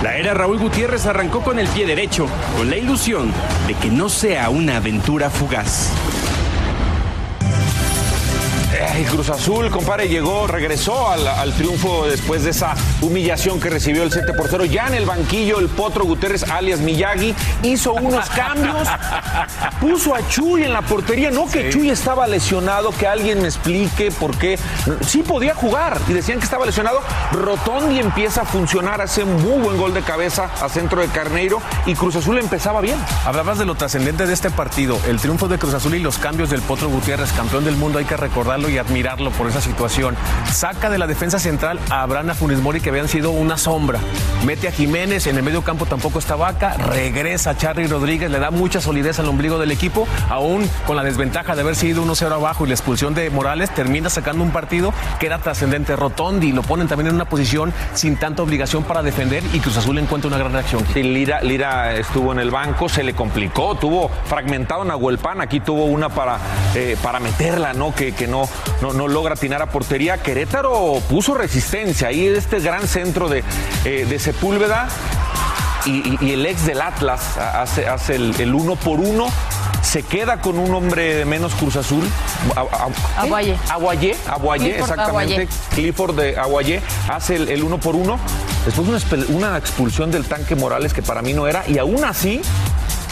La 0.02 0.16
era 0.16 0.34
Raúl 0.34 0.60
Gutiérrez 0.60 1.08
arrancó 1.08 1.42
con 1.42 1.60
el 1.60 1.68
pie 1.68 1.86
derecho, 1.86 2.28
con 2.56 2.70
la 2.70 2.78
ilusión 2.78 3.34
de 3.68 3.74
que 3.74 3.90
no 3.90 4.08
sea 4.08 4.50
una 4.50 4.78
aventura 4.78 5.30
fugaz. 5.30 5.92
Ay, 8.98 9.04
Cruz 9.04 9.30
Azul, 9.30 9.70
compadre, 9.70 10.10
llegó, 10.10 10.48
regresó 10.48 11.08
al, 11.08 11.28
al, 11.28 11.54
triunfo 11.54 12.08
después 12.08 12.44
de 12.44 12.50
esa 12.50 12.74
humillación 13.00 13.60
que 13.60 13.70
recibió 13.70 14.02
el 14.02 14.12
7 14.12 14.34
por 14.34 14.48
0. 14.50 14.66
Ya 14.66 14.88
en 14.88 14.96
el 14.96 15.06
banquillo, 15.06 15.60
el 15.60 15.70
Potro 15.70 16.04
Guterres, 16.04 16.42
alias 16.50 16.80
Miyagi, 16.80 17.36
hizo 17.62 17.94
unos 17.94 18.28
cambios. 18.32 18.88
Puso 19.80 20.16
a 20.16 20.28
Chuy 20.28 20.64
en 20.64 20.74
la 20.74 20.82
portería. 20.82 21.30
No 21.30 21.46
que 21.46 21.72
sí. 21.72 21.78
Chuy 21.78 21.90
estaba 21.92 22.26
lesionado, 22.26 22.90
que 22.90 23.06
alguien 23.06 23.40
me 23.40 23.48
explique 23.48 24.10
por 24.10 24.36
qué. 24.36 24.58
Sí 25.06 25.22
podía 25.22 25.54
jugar 25.54 26.00
y 26.08 26.14
decían 26.14 26.40
que 26.40 26.46
estaba 26.46 26.66
lesionado. 26.66 27.00
Rotondi 27.34 28.00
empieza 28.00 28.42
a 28.42 28.46
funcionar, 28.46 29.00
hace 29.02 29.22
un 29.22 29.44
muy 29.44 29.62
buen 29.62 29.78
gol 29.78 29.94
de 29.94 30.02
cabeza 30.02 30.50
a 30.60 30.70
centro 30.70 31.02
de 31.02 31.08
Carneiro 31.10 31.62
y 31.86 31.94
Cruz 31.94 32.16
Azul 32.16 32.40
empezaba 32.40 32.82
bien. 32.82 32.98
Hablabas 33.28 33.60
de 33.60 33.66
lo 33.66 33.76
trascendente 33.76 34.26
de 34.26 34.34
este 34.34 34.50
partido, 34.50 35.00
el 35.08 35.20
triunfo 35.20 35.48
de 35.48 35.60
Cruz 35.60 35.76
Azul 35.76 35.94
y 35.94 36.00
los 36.00 36.18
cambios 36.18 36.50
del 36.50 36.64
Potro 36.64 36.90
Gutiérrez, 36.90 37.32
campeón 37.34 37.64
del 37.64 37.76
mundo, 37.76 38.00
hay 38.00 38.06
que 38.06 38.18
recordarlo 38.18 38.70
y 38.70 38.80
admirarlo 38.88 39.32
por 39.32 39.48
esa 39.48 39.62
situación. 39.62 40.16
Saca 40.52 40.90
de 40.90 40.98
la 40.98 41.08
defensa 41.08 41.40
central 41.40 41.80
a 41.90 42.02
Abrana 42.02 42.34
Funes 42.34 42.60
Mori, 42.60 42.82
que 42.82 42.90
habían 42.90 43.08
sido 43.08 43.32
una 43.32 43.58
sombra. 43.58 44.00
Mete 44.46 44.68
a 44.68 44.72
Jiménez, 44.72 45.28
en 45.28 45.38
el 45.38 45.44
medio 45.44 45.62
campo 45.64 45.86
tampoco 45.86 46.20
está 46.20 46.36
Vaca. 46.36 46.74
Regresa 46.74 47.56
Charly 47.58 47.88
Rodríguez, 47.88 48.32
le 48.32 48.40
da 48.40 48.52
mucha 48.52 48.82
solidez 48.82 49.20
al 49.20 49.28
ombligo 49.28 49.60
del 49.60 49.72
equipo. 49.72 50.08
Aún 50.30 50.70
con 50.86 50.96
la 50.96 51.04
desventaja 51.04 51.56
de 51.56 51.62
haber 51.62 51.76
sido 51.76 52.04
1-0 52.04 52.32
abajo 52.32 52.66
y 52.66 52.70
la 52.70 52.76
expulsión 52.76 53.14
de 53.14 53.30
Morales, 53.30 53.70
termina 53.74 54.10
sacando 54.10 54.44
un 54.44 54.52
partido 54.52 54.94
que 55.20 55.26
era 55.26 55.40
trascendente. 55.40 55.96
Rotondi 55.96 56.52
lo 56.52 56.64
ponen 56.64 56.88
también 56.88 57.08
en 57.08 57.16
una 57.16 57.26
posición 57.26 57.74
sin 57.94 58.18
tanta 58.18 58.44
obligación 58.44 58.84
para 58.84 59.04
defender 59.04 59.44
y 59.54 59.60
Cruz 59.60 59.78
Azul 59.78 59.98
encuentra 59.98 60.28
una 60.28 60.38
gran 60.38 60.54
reacción. 60.54 60.86
Sí, 60.94 61.04
Lira, 61.04 61.96
estuvo 61.96 62.32
en 62.32 62.40
el 62.40 62.52
banco, 62.52 62.90
se 62.90 63.04
le 63.04 63.14
complicó, 63.14 63.76
tuvo 63.76 64.10
fragmentado 64.26 64.84
Nahuel 64.86 65.18
Pan, 65.18 65.42
aquí 65.42 65.60
tuvo 65.60 65.86
una 65.86 66.10
para, 66.10 66.38
eh, 66.76 66.98
para 67.02 67.20
meterla, 67.20 67.74
¿no? 67.74 67.94
Que 67.94 68.14
no, 68.28 68.48
no, 68.82 68.94
no, 68.94 69.08
logra 69.08 69.34
atinar 69.34 69.62
a 69.62 69.68
portería. 69.68 70.18
Querétaro 70.18 71.02
puso 71.10 71.34
resistencia. 71.34 72.10
Ahí 72.10 72.28
este 72.28 72.60
gran 72.60 72.88
centro 72.88 73.30
de, 73.30 73.44
eh, 73.86 74.06
de 74.08 74.20
Sepúlveda 74.20 74.88
y, 75.86 75.90
y, 75.90 76.18
y, 76.22 76.32
el 76.34 76.46
ex 76.46 76.66
del 76.66 76.82
Atlas 76.82 77.38
hace, 77.38 77.88
hace 77.88 78.16
el, 78.16 78.40
el, 78.40 78.54
uno 78.54 78.76
por 78.76 79.00
uno. 79.00 79.28
Se 79.82 80.04
queda 80.04 80.42
con 80.42 80.60
un 80.60 80.74
hombre 80.74 81.16
de 81.16 81.26
menos 81.26 81.54
Cruz 81.54 81.78
Azul. 81.78 82.04
Aguayé. 83.16 83.56
Aguayé, 83.70 84.18
Aguayé, 84.28 84.80
exactamente. 84.80 85.34
Aguayé. 85.36 85.48
Clifford 85.74 86.16
de 86.16 86.38
Aguayé 86.38 86.82
hace 87.10 87.38
el, 87.38 87.48
el, 87.48 87.64
uno 87.64 87.80
por 87.80 87.96
uno. 87.96 88.20
Después 88.66 88.88
una, 88.88 89.28
una 89.30 89.58
expulsión 89.58 90.12
del 90.12 90.26
tanque 90.26 90.56
Morales 90.56 90.94
que 90.94 91.02
para 91.02 91.22
mí 91.22 91.34
no 91.34 91.48
era. 91.48 91.64
Y 91.70 91.78
aún 91.78 92.04
así, 92.04 92.42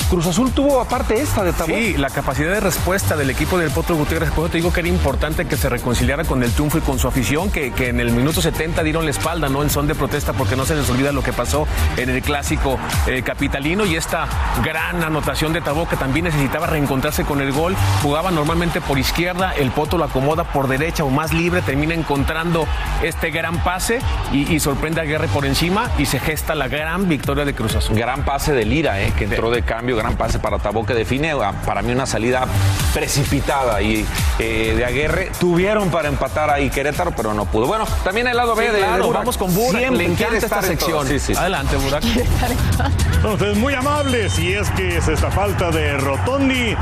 Cruz 0.09 0.27
Azul 0.27 0.51
tuvo 0.51 0.79
aparte 0.79 1.19
esta 1.19 1.43
de 1.43 1.51
Tabó. 1.51 1.74
Sí, 1.74 1.97
la 1.97 2.09
capacidad 2.09 2.51
de 2.51 2.59
respuesta 2.59 3.15
del 3.17 3.31
equipo 3.31 3.57
del 3.57 3.71
Potro 3.71 3.95
Gutiérrez. 3.95 4.29
Por 4.29 4.45
eso 4.45 4.51
te 4.51 4.57
digo 4.57 4.71
que 4.71 4.81
era 4.81 4.89
importante 4.89 5.45
que 5.45 5.57
se 5.57 5.67
reconciliara 5.67 6.24
con 6.24 6.43
el 6.43 6.51
triunfo 6.51 6.77
y 6.77 6.81
con 6.81 7.00
su 7.00 7.07
afición, 7.07 7.50
que, 7.50 7.71
que, 7.71 7.89
en 7.89 8.00
el 8.00 8.12
minuto 8.12 8.39
70 8.39 8.83
dieron 8.83 9.05
la 9.05 9.12
espalda, 9.12 9.50
¿no? 9.50 9.63
En 9.63 9.69
son 9.69 9.88
de 9.88 9.95
protesta, 9.95 10.33
porque 10.33 10.55
no 10.55 10.65
se 10.65 10.75
les 10.75 10.88
olvida 10.89 11.12
lo 11.12 11.24
que 11.24 11.33
pasó 11.33 11.67
en 11.97 12.09
el 12.09 12.21
clásico 12.21 12.77
eh, 13.07 13.24
capitalino 13.24 13.85
y 13.85 13.95
esta 13.95 14.27
gran 14.63 15.03
anotación 15.03 15.53
de 15.53 15.62
Tabó 15.62 15.88
que 15.89 15.95
también 15.95 16.25
necesitaba 16.25 16.67
reencontrarse 16.67 17.24
con 17.24 17.41
el 17.41 17.51
gol. 17.51 17.75
Jugaba 18.03 18.29
normalmente 18.29 18.81
por 18.81 19.00
izquierda, 19.00 19.53
el 19.53 19.71
Poto 19.71 19.97
lo 19.97 20.03
acomoda 20.03 20.43
por 20.43 20.67
derecha 20.67 21.03
o 21.03 21.09
más 21.09 21.33
libre, 21.33 21.63
termina 21.63 21.95
encontrando 21.95 22.67
este 23.01 23.31
gran 23.31 23.63
pase 23.63 24.00
y, 24.31 24.53
y 24.53 24.59
sorprende 24.59 25.01
a 25.01 25.05
Guerre 25.05 25.27
por 25.29 25.45
encima 25.45 25.89
y 25.97 26.05
se 26.05 26.19
gesta 26.19 26.53
la 26.53 26.67
gran 26.67 27.09
victoria 27.09 27.43
de 27.43 27.55
Cruz 27.55 27.75
Azul. 27.75 27.97
Gran 27.97 28.24
pase 28.24 28.53
de 28.53 28.65
Lira, 28.65 29.01
¿eh? 29.01 29.12
que 29.17 29.24
entró 29.24 29.50
de 29.50 29.63
cambio 29.63 29.95
gran 29.96 30.16
pase 30.16 30.40
para 30.40 30.60
Tabó 30.60 30.86
que 30.86 30.94
define 30.94 31.34
para 31.66 31.82
mí 31.82 31.92
una 31.92 32.06
salida 32.06 32.46
precipitada 32.94 33.82
y 33.82 34.06
eh, 34.40 34.74
de 34.75 34.86
Aguerre 34.86 35.32
tuvieron 35.40 35.90
para 35.90 36.08
empatar 36.08 36.50
ahí 36.50 36.70
Querétaro 36.70 37.12
pero 37.16 37.34
no 37.34 37.46
pudo 37.46 37.68
bueno 37.68 37.86
también 38.04 38.28
el 38.28 38.38
lado 38.38 38.56
B 38.56 38.66
sí, 38.66 38.72
de, 38.74 38.80
claro, 38.80 38.96
de 38.96 39.02
Burak. 39.04 39.22
vamos 39.22 39.38
con 39.38 39.54
Burak 39.54 39.82
Siempre 39.82 40.08
le 40.08 40.14
encanta 40.14 40.38
esta 40.38 40.62
sección 40.62 41.08
sí, 41.08 41.20
sí. 41.20 41.34
adelante 41.36 41.75
Burak 41.78 42.04
entonces 43.16 43.58
muy 43.58 43.74
amable 43.74 44.30
si 44.30 44.54
es 44.54 44.70
que 44.72 44.98
es 44.98 45.08
esta 45.08 45.32
falta 45.32 45.72
de 45.72 45.98
Rotondi 45.98 46.75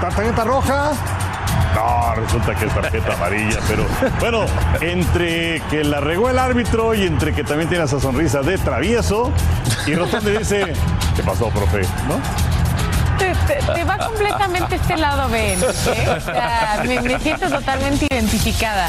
tarjeta 0.00 0.44
roja 0.44 0.92
no, 1.74 2.14
resulta 2.14 2.54
que 2.54 2.66
es 2.66 2.74
tarjeta 2.74 3.14
amarilla, 3.14 3.58
pero 3.68 3.84
bueno, 4.18 4.44
entre 4.80 5.62
que 5.70 5.84
la 5.84 6.00
regó 6.00 6.28
el 6.28 6.38
árbitro 6.38 6.94
y 6.94 7.06
entre 7.06 7.32
que 7.32 7.44
también 7.44 7.68
tiene 7.68 7.84
esa 7.84 8.00
sonrisa 8.00 8.42
de 8.42 8.58
travieso, 8.58 9.32
y 9.86 9.94
Rotondi 9.94 10.32
dice, 10.32 10.72
¿qué 11.16 11.22
pasó, 11.22 11.48
profe? 11.48 11.82
¿No? 12.08 12.20
Te, 13.74 13.84
va 13.84 13.98
completamente 13.98 14.76
este 14.76 14.96
lado 14.96 15.28
B. 15.28 15.54
¿eh? 15.54 15.58
O 15.64 15.72
sea, 16.20 16.82
me, 16.86 17.00
me, 17.00 17.18
siento 17.18 17.48
totalmente 17.48 18.06
identificada. 18.08 18.88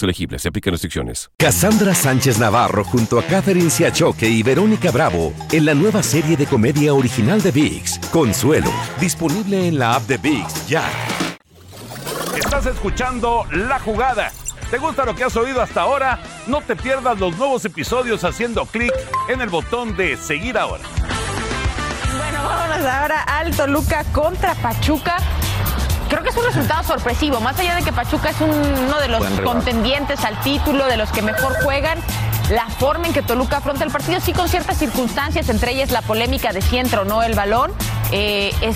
elegibles. 0.03 0.41
Se 0.41 0.49
aplican 0.49 0.71
restricciones. 0.71 1.29
Cassandra 1.37 1.93
Sánchez 1.95 2.39
Navarro 2.39 2.83
junto 2.83 3.19
a 3.19 3.23
Catherine 3.23 3.69
Siachoque 3.69 4.27
y 4.27 4.43
Verónica 4.43 4.91
Bravo 4.91 5.33
en 5.51 5.65
la 5.65 5.73
nueva 5.73 6.03
serie 6.03 6.37
de 6.37 6.45
comedia 6.45 6.93
original 6.93 7.41
de 7.41 7.51
VIX, 7.51 7.99
Consuelo. 8.11 8.71
Disponible 8.99 9.67
en 9.67 9.79
la 9.79 9.95
app 9.95 10.03
de 10.07 10.17
VIX 10.17 10.67
ya. 10.67 10.83
Estás 12.37 12.65
escuchando 12.65 13.45
La 13.51 13.79
Jugada. 13.79 14.31
¿Te 14.69 14.77
gusta 14.77 15.03
lo 15.03 15.13
que 15.15 15.25
has 15.25 15.35
oído 15.35 15.61
hasta 15.61 15.81
ahora? 15.81 16.19
No 16.47 16.61
te 16.61 16.77
pierdas 16.77 17.19
los 17.19 17.37
nuevos 17.37 17.65
episodios 17.65 18.23
haciendo 18.23 18.65
clic 18.65 18.93
en 19.27 19.41
el 19.41 19.49
botón 19.49 19.97
de 19.97 20.15
seguir 20.15 20.57
ahora. 20.57 20.83
Bueno, 22.17 22.43
vámonos 22.43 22.85
ahora 22.85 23.23
al 23.23 23.55
Toluca 23.55 24.05
contra 24.13 24.55
Pachuca. 24.55 25.17
Creo 26.11 26.23
que 26.23 26.29
es 26.29 26.35
un 26.35 26.43
resultado 26.43 26.83
sorpresivo, 26.83 27.39
más 27.39 27.57
allá 27.57 27.73
de 27.73 27.83
que 27.83 27.93
Pachuca 27.93 28.31
es 28.31 28.41
un, 28.41 28.49
uno 28.49 28.99
de 28.99 29.07
los 29.07 29.23
contendientes 29.45 30.25
al 30.25 30.37
título, 30.41 30.85
de 30.87 30.97
los 30.97 31.09
que 31.09 31.21
mejor 31.21 31.53
juegan. 31.63 31.97
La 32.49 32.67
forma 32.67 33.07
en 33.07 33.13
que 33.13 33.21
Toluca 33.21 33.57
afronta 33.57 33.85
el 33.85 33.91
partido, 33.91 34.19
sí 34.19 34.33
con 34.33 34.49
ciertas 34.49 34.77
circunstancias, 34.77 35.47
entre 35.47 35.71
ellas 35.71 35.89
la 35.89 36.01
polémica 36.01 36.51
de 36.51 36.61
si 36.61 36.77
entra 36.77 37.03
o 37.03 37.05
no 37.05 37.23
el 37.23 37.33
balón, 37.33 37.71
eh, 38.11 38.53
es 38.59 38.75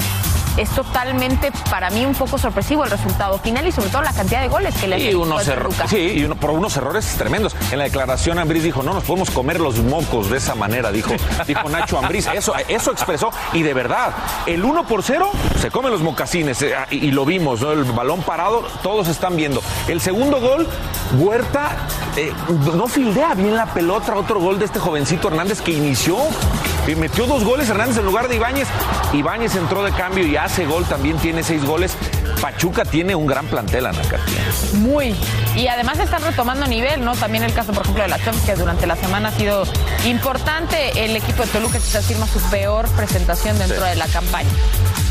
es 0.57 0.69
totalmente 0.69 1.51
para 1.69 1.89
mí 1.89 2.05
un 2.05 2.13
poco 2.13 2.37
sorpresivo 2.37 2.83
el 2.83 2.91
resultado 2.91 3.37
final 3.39 3.67
y 3.67 3.71
sobre 3.71 3.89
todo 3.89 4.01
la 4.01 4.13
cantidad 4.13 4.41
de 4.41 4.47
goles 4.47 4.75
que 4.75 4.87
le 4.87 4.99
y 4.99 5.13
unos 5.13 5.43
sí, 5.89 6.13
y 6.15 6.23
uno, 6.23 6.35
por 6.35 6.51
unos 6.51 6.75
errores 6.77 7.05
tremendos. 7.17 7.55
En 7.71 7.77
la 7.77 7.85
declaración 7.85 8.39
Ambriz 8.39 8.63
dijo, 8.63 8.83
no 8.83 8.93
nos 8.93 9.03
podemos 9.03 9.29
comer 9.31 9.59
los 9.59 9.77
mocos 9.79 10.29
de 10.29 10.37
esa 10.37 10.55
manera, 10.55 10.91
dijo, 10.91 11.13
dijo 11.47 11.69
Nacho 11.69 11.99
Ambriz. 11.99 12.27
Eso, 12.27 12.53
eso 12.67 12.91
expresó, 12.91 13.31
y 13.53 13.61
de 13.61 13.73
verdad, 13.73 14.13
el 14.45 14.63
1 14.63 14.87
por 14.87 15.03
0 15.03 15.29
se 15.59 15.71
come 15.71 15.89
los 15.89 16.01
mocasines, 16.01 16.61
eh, 16.61 16.73
y, 16.91 17.07
y 17.07 17.11
lo 17.11 17.25
vimos, 17.25 17.61
¿no? 17.61 17.71
El 17.71 17.83
balón 17.83 18.21
parado, 18.21 18.61
todos 18.81 19.07
están 19.07 19.35
viendo. 19.35 19.61
El 19.87 20.01
segundo 20.01 20.39
gol, 20.39 20.67
Huerta 21.17 21.77
eh, 22.17 22.31
no 22.75 22.87
fildea 22.87 23.33
bien 23.33 23.55
la 23.55 23.65
pelota, 23.65 24.15
otro 24.15 24.39
gol 24.39 24.59
de 24.59 24.65
este 24.65 24.79
jovencito 24.79 25.27
Hernández 25.27 25.61
que 25.61 25.71
inició. 25.71 26.17
Y 26.87 26.95
metió 26.95 27.25
dos 27.25 27.43
goles 27.43 27.67
Hernández 27.69 27.97
en 27.97 28.05
lugar 28.05 28.27
de 28.27 28.35
Ibáñez. 28.35 28.67
Ibáñez 29.13 29.55
entró 29.55 29.83
de 29.83 29.91
cambio 29.91 30.25
y 30.25 30.37
hace 30.37 30.65
gol, 30.65 30.85
también 30.85 31.17
tiene 31.17 31.41
seis 31.43 31.63
goles. 31.65 31.97
Pachuca 32.41 32.85
tiene 32.85 33.15
un 33.15 33.25
gran 33.25 33.47
plantel, 33.47 33.87
Ana 33.87 34.01
Katia. 34.03 34.43
Muy. 34.73 35.15
Y 35.55 35.67
además 35.67 35.97
están 35.99 36.21
retomando 36.21 36.67
nivel, 36.67 37.03
¿no? 37.03 37.15
También 37.15 37.43
el 37.43 37.53
caso, 37.53 37.71
por 37.73 37.81
ejemplo, 37.83 38.03
de 38.03 38.09
la 38.09 38.17
Champions, 38.17 38.45
que 38.45 38.55
durante 38.55 38.85
la 38.85 38.95
semana 38.95 39.29
ha 39.29 39.31
sido 39.31 39.63
importante. 40.05 41.03
El 41.05 41.15
equipo 41.15 41.43
de 41.43 41.49
Toluca 41.49 41.79
quizás 41.79 42.05
firma 42.05 42.27
su 42.27 42.39
peor 42.51 42.87
presentación 42.89 43.57
dentro 43.57 43.77
Sí. 43.83 43.89
de 43.89 43.95
la 43.95 44.07
campaña. 44.07 44.49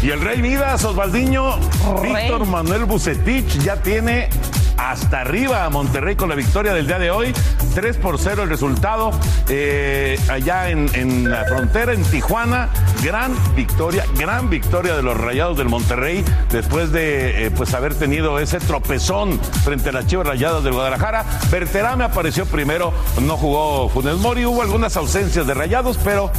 Y 0.02 0.10
el 0.10 0.20
Rey 0.20 0.40
Midas, 0.42 0.84
Osvaldiño, 0.84 1.58
Víctor 2.02 2.46
Manuel 2.46 2.84
Bucetich 2.84 3.46
ya 3.64 3.76
tiene 3.76 4.28
hasta 4.76 5.20
arriba 5.20 5.64
a 5.64 5.70
Monterrey 5.70 6.16
con 6.16 6.28
la 6.28 6.34
victoria 6.34 6.74
del 6.74 6.86
día 6.86 6.98
de 6.98 7.10
hoy. 7.10 7.32
3 7.74 7.96
por 7.96 8.18
0 8.18 8.44
el 8.44 8.48
resultado. 8.48 9.10
eh, 9.48 10.18
allá 10.28 10.70
en, 10.70 11.30
la 11.30 11.44
frontera, 11.44 11.92
en 11.92 12.02
Tijuana. 12.02 12.68
Gran 13.02 13.34
victoria, 13.54 14.04
gran 14.18 14.48
victoria 14.48 14.96
de 14.96 15.02
los 15.02 15.16
Rayados 15.16 15.58
del 15.58 15.68
Monterrey 15.68 16.24
después 16.50 16.92
de 16.92 17.46
eh, 17.46 17.50
pues 17.50 17.74
haber 17.74 17.94
tenido 17.94 18.38
ese 18.38 18.58
tropezón 18.58 19.38
frente 19.64 19.90
a 19.90 19.92
las 19.92 20.06
Chivas 20.06 20.26
Rayadas 20.26 20.64
del 20.64 20.72
Guadalajara. 20.72 21.24
Berterame 21.50 22.04
apareció 22.04 22.46
primero, 22.46 22.92
no 23.22 23.36
jugó 23.36 23.88
Funes 23.88 24.16
Mori. 24.16 24.44
Hubo 24.46 24.62
algunas 24.62 24.96
ausencias 24.96 25.46
de 25.46 25.54
Rayados, 25.54 25.98
pero 26.02 26.30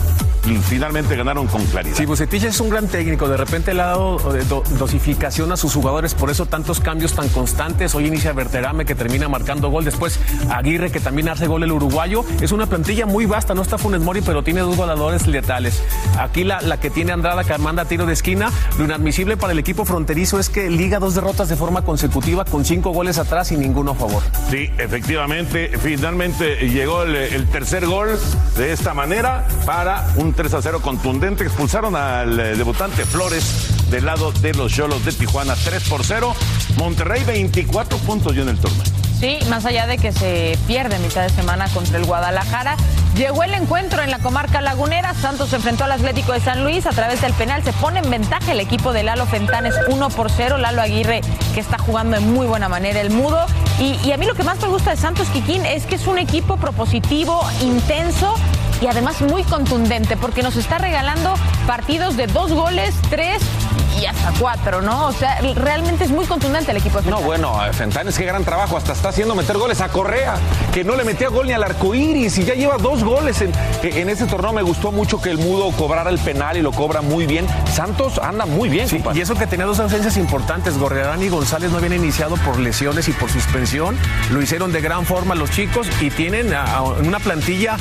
finalmente 0.54 1.16
ganaron 1.16 1.48
con 1.48 1.64
claridad. 1.66 1.96
Sí, 1.98 2.06
Bucetich 2.06 2.44
es 2.44 2.60
un 2.60 2.70
gran 2.70 2.88
técnico. 2.88 3.28
De 3.28 3.38
repente 3.38 3.74
le 3.74 3.82
ha 3.82 3.88
dado 3.88 4.36
eh, 4.36 4.44
do- 4.48 4.64
dosificación 4.78 5.52
a 5.52 5.58
sus 5.58 5.74
jugadores, 5.74 6.14
por 6.14 6.30
eso 6.30 6.46
tantos 6.46 6.80
cambios 6.80 7.14
tan 7.14 7.30
constantes. 7.30 7.96
Hoy 7.96 8.08
inicia 8.08 8.34
Berterame, 8.34 8.86
que 8.86 8.96
termina 8.96 9.28
marcando 9.28 9.70
gol. 9.70 9.86
Después 9.86 10.20
Aguirre, 10.50 10.92
que 10.92 11.00
también 11.00 11.30
hace 11.30 11.48
gol 11.48 11.64
el 11.64 11.72
uruguayo. 11.72 12.24
Es 12.42 12.52
una 12.52 12.66
plantilla 12.68 13.06
muy 13.06 13.26
vasta. 13.26 13.54
No 13.54 13.62
está 13.62 13.78
Funes 13.78 14.02
Mori, 14.02 14.22
pero 14.22 14.44
tiene 14.44 14.62
dos 14.62 14.76
goleadores 14.78 15.28
letales. 15.28 15.82
Aquí 16.20 16.44
la, 16.44 16.62
la 16.62 16.78
que 16.80 16.90
tiene 16.90 17.12
Andrada, 17.12 17.44
que 17.44 17.58
manda 17.58 17.86
tiro 17.86 18.06
de 18.06 18.14
esquina. 18.14 18.52
Lo 18.78 18.86
inadmisible 18.86 19.38
para 19.38 19.54
el 19.54 19.60
equipo 19.60 19.86
fronterizo 19.86 20.40
es 20.40 20.50
que 20.50 20.70
liga 20.70 21.00
dos 21.00 21.16
derrotas 21.16 21.50
de 21.50 21.56
forma 21.56 21.82
consecutiva 21.84 22.46
con 22.46 22.66
cinco 22.66 22.92
goles 22.92 23.18
atrás 23.18 23.52
y 23.52 23.58
ninguno 23.58 23.92
a 23.92 23.96
favor. 23.96 24.24
Sí, 24.50 24.70
efectivamente, 24.78 25.72
finalmente 25.82 26.56
llegó 26.70 27.04
el, 27.04 27.16
el 27.16 27.48
tercer 27.48 27.86
gol 27.86 28.10
de 28.58 28.72
esta 28.74 28.94
manera 28.94 29.48
para 29.66 30.08
un 30.18 30.34
3 30.36 30.54
a 30.54 30.62
0 30.62 30.82
contundente. 30.82 31.44
Expulsaron 31.44 31.96
al 31.96 32.40
eh, 32.40 32.56
debutante 32.56 33.06
Flores 33.06 33.90
del 33.90 34.06
lado 34.06 34.32
de 34.32 34.54
los 34.54 34.72
Cholos 34.72 35.04
de 35.06 35.12
Tijuana, 35.14 35.56
3 35.56 35.90
por 35.90 36.04
0. 36.04 36.36
Monterrey 36.78 37.24
24 37.24 37.98
puntos 38.00 38.36
ya 38.36 38.42
en 38.44 38.50
el 38.50 38.60
torneo. 38.60 38.84
Sí, 39.20 39.40
más 39.50 39.66
allá 39.66 39.88
de 39.88 39.98
que 39.98 40.12
se 40.12 40.58
pierde 40.68 41.00
mitad 41.00 41.24
de 41.24 41.30
semana 41.30 41.70
contra 41.70 41.98
el 41.98 42.06
Guadalajara, 42.06 42.76
llegó 43.16 43.44
el 43.44 43.54
encuentro 43.54 44.04
en 44.04 44.12
la 44.12 44.20
comarca 44.20 44.60
lagunera. 44.60 45.14
Santos 45.14 45.50
se 45.50 45.56
enfrentó 45.56 45.86
al 45.86 45.94
Atlético 45.94 46.34
de 46.34 46.42
San 46.42 46.64
Luis 46.64 46.86
a 46.86 46.92
través 46.92 47.22
del 47.22 47.34
penal. 47.34 47.64
Se 47.64 47.72
pone 47.74 48.00
en 48.00 48.10
ventaja 48.10 48.52
el 48.52 48.60
equipo 48.60 48.92
de 48.92 49.04
Lalo 49.04 49.26
Fentanes 49.26 49.74
1 49.88 50.10
por 50.10 50.30
0. 50.30 50.58
Lalo 50.58 50.82
Aguirre, 50.82 51.22
que 51.54 51.62
está 51.62 51.78
jugando 51.78 52.18
en 52.18 52.34
muy 52.34 52.46
buena 52.46 52.68
manera 52.68 53.00
el 53.00 53.10
mudo. 53.10 53.46
Y, 53.80 53.98
y 54.04 54.12
a 54.12 54.18
mí 54.18 54.26
lo 54.26 54.36
que 54.36 54.44
más 54.44 54.60
me 54.62 54.68
gusta 54.68 54.92
de 54.92 54.98
Santos 54.98 55.30
Quiquín 55.30 55.66
es 55.66 55.86
que 55.86 55.96
es 55.96 56.08
un 56.08 56.18
equipo 56.18 56.58
propositivo, 56.58 57.42
intenso 57.62 58.36
y 58.86 58.88
además 58.88 59.20
muy 59.24 59.44
contundente, 59.44 60.16
porque 60.16 60.44
nos 60.44 60.58
está 60.58 60.78
regalando 60.78 61.34
partidos 61.66 62.18
de 62.18 62.28
dos 62.28 62.54
goles, 62.54 62.94
tres 63.10 63.42
y 64.02 64.06
hasta 64.06 64.32
cuatro, 64.40 64.82
¿no? 64.82 65.08
O 65.08 65.12
sea, 65.14 65.40
realmente 65.56 66.04
es 66.06 66.12
muy 66.12 66.26
contundente 66.26 66.72
el 66.72 66.78
equipo 66.78 67.02
de 67.02 67.10
No, 67.10 67.22
bueno, 67.22 67.66
eh, 67.66 67.72
Fentanes, 67.74 68.18
qué 68.18 68.26
gran 68.26 68.44
trabajo. 68.44 68.78
Hasta 68.78 68.94
está 68.94 69.10
haciendo 69.10 69.36
meter 69.36 69.58
goles 69.58 69.82
a 69.82 69.90
Correa, 69.90 70.36
que 70.74 70.84
no 70.84 70.96
le 70.96 71.04
metía 71.04 71.30
gol 71.30 71.48
ni 71.48 71.54
al 71.54 71.64
arco 71.64 71.94
iris 71.96 72.38
y 72.38 72.44
ya 72.46 72.54
lleva 72.54 72.78
dos 72.78 73.04
goles 73.04 73.42
en, 73.42 73.52
en 73.84 74.10
este 74.10 74.26
torneo. 74.26 74.54
Me 74.54 74.62
gustó 74.64 74.92
mucho 74.92 75.22
que 75.22 75.30
el 75.32 75.38
Mudo 75.38 75.72
cobrara 75.72 76.10
el 76.10 76.20
penal 76.20 76.58
y 76.58 76.62
lo 76.62 76.72
cobra 76.72 77.02
muy 77.02 77.26
bien. 77.26 77.46
Santos 77.74 78.18
anda 78.20 78.46
muy 78.46 78.70
bien, 78.70 78.88
Sí, 78.90 79.02
y 79.14 79.22
eso 79.22 79.36
que 79.36 79.48
tenía 79.48 79.66
dos 79.66 79.80
ausencias 79.80 80.18
importantes. 80.18 80.78
Gorriarán 80.78 81.22
y 81.24 81.30
González 81.30 81.72
no 81.72 81.78
habían 81.78 81.94
iniciado 81.94 82.36
por 82.38 82.60
lesiones 82.60 83.08
y 83.08 83.12
por 83.14 83.30
suspensión. 83.30 83.98
Lo 84.32 84.42
hicieron 84.42 84.72
de 84.72 84.82
gran 84.82 85.06
forma 85.06 85.36
los 85.36 85.52
chicos 85.52 85.88
y 86.02 86.10
tienen 86.10 86.54
a- 86.54 86.64
a 86.76 86.82
una 86.84 87.20
plantilla 87.20 87.78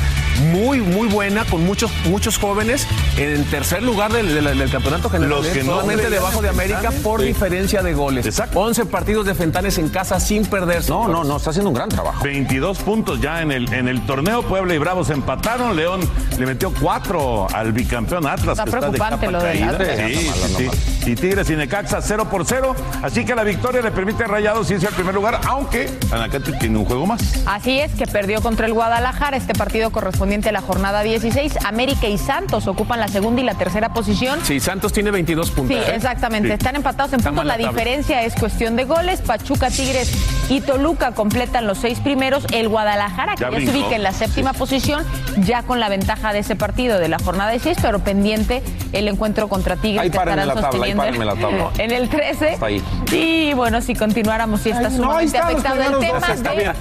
muy, 0.52 0.80
muy 0.80 1.08
buena 1.08 1.44
con 1.44 1.64
muchos, 1.64 1.90
muchos 2.06 2.38
jóvenes 2.38 2.86
en 3.16 3.44
tercer 3.46 3.82
lugar 3.82 4.12
del, 4.12 4.34
del- 4.34 4.58
del 4.58 4.70
campeonato 4.70 5.08
general. 5.10 5.30
Los 5.38 5.46
¿eh? 5.46 5.52
que 5.52 5.62
no 5.64 5.82
Solamente 6.04 6.10
debajo 6.10 6.42
de 6.42 6.48
América 6.48 6.90
por 7.02 7.20
sí. 7.20 7.26
diferencia 7.26 7.82
de 7.82 7.94
goles. 7.94 8.42
11 8.54 8.86
partidos 8.86 9.26
de 9.26 9.34
Fentanes 9.34 9.78
en 9.78 9.88
casa 9.88 10.20
sin 10.20 10.44
perderse. 10.46 10.90
No, 10.90 11.08
no, 11.08 11.24
no, 11.24 11.36
está 11.36 11.50
haciendo 11.50 11.70
un 11.70 11.74
gran 11.74 11.88
trabajo. 11.88 12.22
22 12.24 12.78
puntos 12.78 13.20
ya 13.20 13.42
en 13.42 13.52
el, 13.52 13.72
en 13.72 13.88
el 13.88 14.04
torneo. 14.06 14.42
Puebla 14.42 14.74
y 14.74 14.78
Bravos 14.78 15.10
empataron. 15.10 15.76
León 15.76 16.00
le 16.38 16.46
metió 16.46 16.72
4 16.80 17.48
al 17.52 17.72
bicampeón 17.72 18.26
Atlas. 18.26 18.58
Está 18.58 18.64
que 18.64 18.70
está 18.70 18.90
de 18.90 18.98
preocupante 18.98 19.30
lo. 19.30 19.38
Atlas. 19.38 19.88
Sí, 20.06 20.30
Sí, 20.54 20.68
sí. 21.02 21.10
Y 21.10 21.14
Tigres 21.16 21.50
y 21.50 21.56
Necaxa 21.56 22.00
0 22.00 22.28
por 22.30 22.44
0. 22.46 22.74
Así 23.02 23.24
que 23.24 23.34
la 23.34 23.44
victoria 23.44 23.82
le 23.82 23.90
permite 23.90 24.24
a 24.24 24.26
Rayados 24.26 24.70
irse 24.70 24.86
al 24.86 24.94
primer 24.94 25.14
lugar, 25.14 25.40
aunque 25.46 25.90
Anacate 26.10 26.52
tiene 26.52 26.78
un 26.78 26.84
juego 26.84 27.06
más. 27.06 27.42
Así 27.46 27.78
es, 27.78 27.92
que 27.92 28.06
perdió 28.06 28.40
contra 28.40 28.66
el 28.66 28.72
Guadalajara, 28.72 29.36
este 29.36 29.54
partido 29.54 29.90
correspondiente 29.90 30.48
a 30.48 30.52
la 30.52 30.60
jornada 30.60 31.02
16. 31.02 31.64
América 31.64 32.06
y 32.08 32.18
Santos 32.18 32.66
ocupan 32.66 33.00
la 33.00 33.08
segunda 33.08 33.40
y 33.42 33.44
la 33.44 33.54
tercera 33.54 33.92
posición. 33.92 34.38
Sí, 34.44 34.60
Santos 34.60 34.92
tiene 34.92 35.10
22 35.10 35.50
puntos. 35.50 35.76
Sí. 35.76 35.82
Exactamente. 35.94 36.48
Sí. 36.48 36.54
Están 36.54 36.76
empatados 36.76 37.12
en 37.12 37.20
puntos. 37.20 37.44
La 37.44 37.56
diferencia 37.56 38.22
es 38.22 38.34
cuestión 38.34 38.76
de 38.76 38.84
goles. 38.84 39.20
Pachuca, 39.20 39.70
Tigres 39.70 40.12
y 40.48 40.60
Toluca 40.60 41.12
completan 41.12 41.66
los 41.66 41.78
seis 41.78 42.00
primeros. 42.00 42.44
El 42.52 42.68
Guadalajara, 42.68 43.34
que 43.34 43.42
Ya 43.42 43.50
ya, 43.50 43.60
se 43.60 43.70
ubica 43.70 43.96
en 43.96 44.02
la 44.02 44.12
séptima 44.12 44.52
posición, 44.52 45.04
ya 45.38 45.62
con 45.62 45.80
la 45.80 45.88
ventaja 45.88 46.32
de 46.32 46.40
ese 46.40 46.56
partido 46.56 46.98
de 46.98 47.08
la 47.08 47.18
jornada 47.18 47.50
16, 47.50 47.78
pero 47.80 47.98
pendiente 48.00 48.62
el 48.92 49.08
encuentro 49.08 49.48
contra 49.48 49.76
Tigres. 49.76 50.02
Ahí 50.02 50.10
que 50.10 50.18
estarán 50.18 50.46
la 50.46 50.54
tabla, 50.54 50.68
ahí 50.68 50.72
sosteniendo 50.72 51.02
párenme 51.02 51.24
la 51.24 51.36
tabla. 51.36 51.70
En 51.78 51.90
el 51.90 52.08
13. 52.08 52.52
Está 52.54 52.66
ahí. 52.66 52.82
Y 53.12 53.52
bueno, 53.54 53.80
si 53.80 53.94
continuáramos, 53.94 54.60
sí 54.60 54.70
está 54.70 54.88
Ay, 54.88 54.96
no, 54.96 55.04
sumamente 55.04 55.38
los 55.38 55.46
afectado 55.46 55.82
el 55.82 55.98
tema 55.98 56.28
de. 56.34 56.74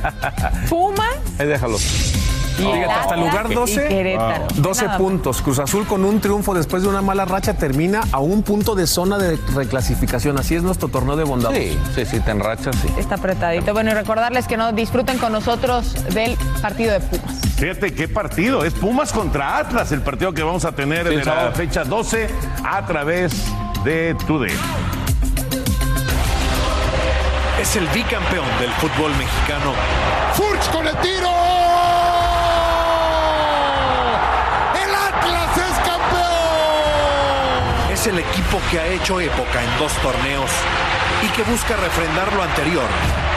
Pumas 0.69 1.07
Ahí 1.39 1.47
déjalo. 1.47 1.77
Y 2.57 2.61
Fíjate, 2.61 2.85
hasta 2.91 3.15
el 3.15 3.19
lugar 3.21 3.45
Atlas 3.47 3.51
y 3.51 3.55
12, 3.75 3.87
Querétaro. 3.87 4.47
12 4.55 4.81
Nada 4.85 4.93
más. 4.93 5.01
puntos. 5.01 5.41
Cruz 5.41 5.59
Azul 5.59 5.85
con 5.87 6.05
un 6.05 6.19
triunfo 6.21 6.53
después 6.53 6.83
de 6.83 6.89
una 6.89 7.01
mala 7.01 7.25
racha 7.25 7.53
termina 7.55 8.01
a 8.11 8.19
un 8.19 8.43
punto 8.43 8.75
de 8.75 8.87
zona 8.87 9.17
de 9.17 9.37
reclasificación. 9.55 10.37
Así 10.37 10.55
es 10.55 10.63
nuestro 10.63 10.87
torneo 10.87 11.15
de 11.15 11.23
bondad. 11.23 11.51
Sí, 11.51 11.77
sí, 11.95 12.05
sí, 12.05 12.19
te 12.19 12.31
enrachas, 12.31 12.75
sí. 12.77 12.87
Está 12.97 13.15
apretadito. 13.15 13.73
Bueno, 13.73 13.91
y 13.91 13.93
recordarles 13.93 14.47
que 14.47 14.57
no 14.57 14.71
disfruten 14.71 15.17
con 15.17 15.31
nosotros 15.31 15.93
del 16.13 16.37
partido 16.61 16.93
de 16.93 16.99
Pumas. 16.99 17.35
Fíjate 17.57 17.93
qué 17.93 18.07
partido. 18.07 18.63
Es 18.65 18.73
Pumas 18.73 19.11
contra 19.11 19.57
Atlas, 19.57 19.91
el 19.91 20.01
partido 20.01 20.33
que 20.33 20.43
vamos 20.43 20.65
a 20.65 20.71
tener 20.73 21.07
Sí, 21.07 21.13
en 21.15 21.25
la 21.25 21.51
fecha 21.53 21.83
12 21.83 22.27
a 22.63 22.85
través 22.85 23.33
de 23.83 24.15
TUDE. 24.27 24.51
Es 27.61 27.75
el 27.75 27.87
bicampeón 27.87 28.45
del 28.59 28.71
fútbol 28.73 29.11
mexicano. 29.11 29.73
Furch 30.33 30.69
con 30.71 30.87
el 30.87 30.95
tiro. 30.97 31.29
Es 38.03 38.07
el 38.07 38.19
equipo 38.19 38.59
que 38.69 38.81
ha 38.81 38.87
hecho 38.87 39.21
época 39.21 39.63
en 39.63 39.79
dos 39.79 39.93
torneos 40.01 40.51
y 41.25 41.27
que 41.29 41.43
busca 41.43 41.77
refrendar 41.77 42.33
lo 42.33 42.43
anterior, 42.43 42.83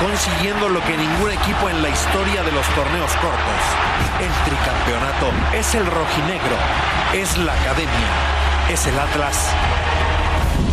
consiguiendo 0.01 0.69
lo 0.69 0.83
que 0.83 0.97
ningún 0.97 1.31
equipo 1.31 1.71
en 1.71 1.83
la 1.83 1.89
historia 1.89 2.43
de 2.43 2.51
los 2.51 2.67
torneos 2.75 3.13
cortos. 3.23 3.63
El 4.19 4.33
tricampeonato 4.45 5.31
es 5.55 5.73
el 5.77 5.87
rojinegro, 5.87 6.57
es 7.15 7.39
la 7.39 7.53
academia, 7.53 8.09
es 8.69 8.85
el 8.89 8.99
Atlas. 8.99 9.55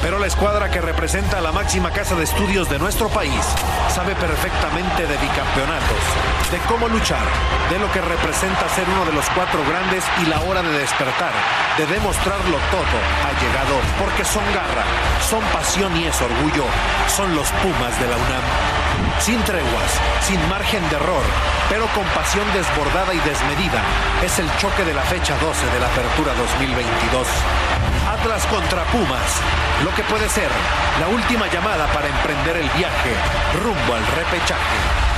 Pero 0.01 0.19
la 0.19 0.27
escuadra 0.27 0.69
que 0.69 0.81
representa 0.81 1.37
a 1.37 1.41
la 1.41 1.51
máxima 1.51 1.91
casa 1.91 2.15
de 2.15 2.23
estudios 2.23 2.69
de 2.69 2.79
nuestro 2.79 3.09
país 3.09 3.41
sabe 3.89 4.15
perfectamente 4.15 5.07
de 5.07 5.17
bicampeonatos, 5.17 6.03
de 6.51 6.59
cómo 6.67 6.87
luchar, 6.87 7.25
de 7.69 7.79
lo 7.79 7.91
que 7.91 8.01
representa 8.01 8.67
ser 8.69 8.85
uno 8.89 9.05
de 9.05 9.13
los 9.13 9.29
cuatro 9.29 9.59
grandes 9.67 10.03
y 10.21 10.25
la 10.25 10.41
hora 10.41 10.61
de 10.61 10.77
despertar, 10.77 11.31
de 11.77 11.85
demostrarlo 11.87 12.57
todo 12.69 12.97
ha 13.23 13.31
llegado 13.41 13.75
porque 13.99 14.25
son 14.25 14.43
garra, 14.53 14.83
son 15.29 15.41
pasión 15.53 15.95
y 15.97 16.05
es 16.05 16.21
orgullo, 16.21 16.65
son 17.07 17.35
los 17.35 17.49
Pumas 17.63 17.99
de 17.99 18.07
la 18.07 18.17
UNAM. 18.17 18.82
Sin 19.19 19.41
treguas, 19.43 19.91
sin 20.21 20.39
margen 20.49 20.81
de 20.89 20.95
error, 20.95 21.23
pero 21.69 21.87
con 21.95 22.03
pasión 22.15 22.45
desbordada 22.53 23.13
y 23.13 23.19
desmedida. 23.19 23.81
Es 24.23 24.39
el 24.39 24.49
choque 24.57 24.83
de 24.83 24.93
la 24.93 25.01
fecha 25.03 25.37
12 25.37 25.65
de 25.67 25.79
la 25.79 25.87
Apertura 25.87 26.33
2022. 26.33 27.27
Atlas 28.09 28.45
contra 28.47 28.83
Pumas, 28.85 29.41
lo 29.83 29.93
que 29.95 30.03
puede 30.03 30.27
ser 30.29 30.49
la 30.99 31.07
última 31.07 31.47
llamada 31.51 31.87
para 31.93 32.07
emprender 32.07 32.57
el 32.57 32.69
viaje 32.77 33.13
rumbo 33.63 33.95
al 33.95 34.05
repechaje. 34.15 35.13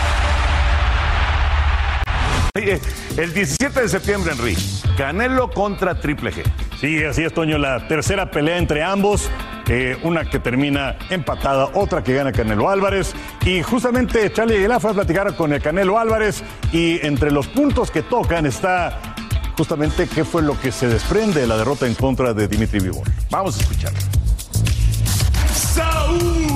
El 3.17 3.33
17 3.33 3.81
de 3.81 3.89
septiembre, 3.89 4.31
Henry, 4.33 4.57
Canelo 4.97 5.49
contra 5.51 5.99
Triple 5.99 6.31
G. 6.31 6.43
Sí, 6.79 7.03
así 7.03 7.23
es, 7.23 7.33
Toño. 7.33 7.57
La 7.57 7.87
tercera 7.87 8.31
pelea 8.31 8.57
entre 8.57 8.81
ambos. 8.81 9.29
Eh, 9.67 9.97
una 10.03 10.25
que 10.25 10.39
termina 10.39 10.97
empatada, 11.09 11.69
otra 11.73 12.03
que 12.03 12.13
gana 12.13 12.31
Canelo 12.31 12.69
Álvarez. 12.69 13.13
Y 13.45 13.61
justamente 13.61 14.31
Charlie 14.31 14.57
Aguilar 14.57 14.79
fue 14.79 14.91
a 14.91 14.93
platicar 14.93 15.35
con 15.35 15.53
el 15.53 15.61
Canelo 15.61 15.97
Álvarez. 15.97 16.43
Y 16.71 17.05
entre 17.05 17.31
los 17.31 17.47
puntos 17.47 17.91
que 17.91 18.01
tocan 18.01 18.45
está 18.45 19.15
justamente 19.57 20.07
qué 20.07 20.23
fue 20.23 20.41
lo 20.41 20.59
que 20.59 20.71
se 20.71 20.87
desprende 20.87 21.41
de 21.41 21.47
la 21.47 21.57
derrota 21.57 21.87
en 21.87 21.95
contra 21.95 22.33
de 22.33 22.47
Dimitri 22.47 22.79
Vivol. 22.79 23.09
Vamos 23.29 23.57
a 23.57 23.61
escucharlo. 23.61 23.99
Saúl 25.53 26.54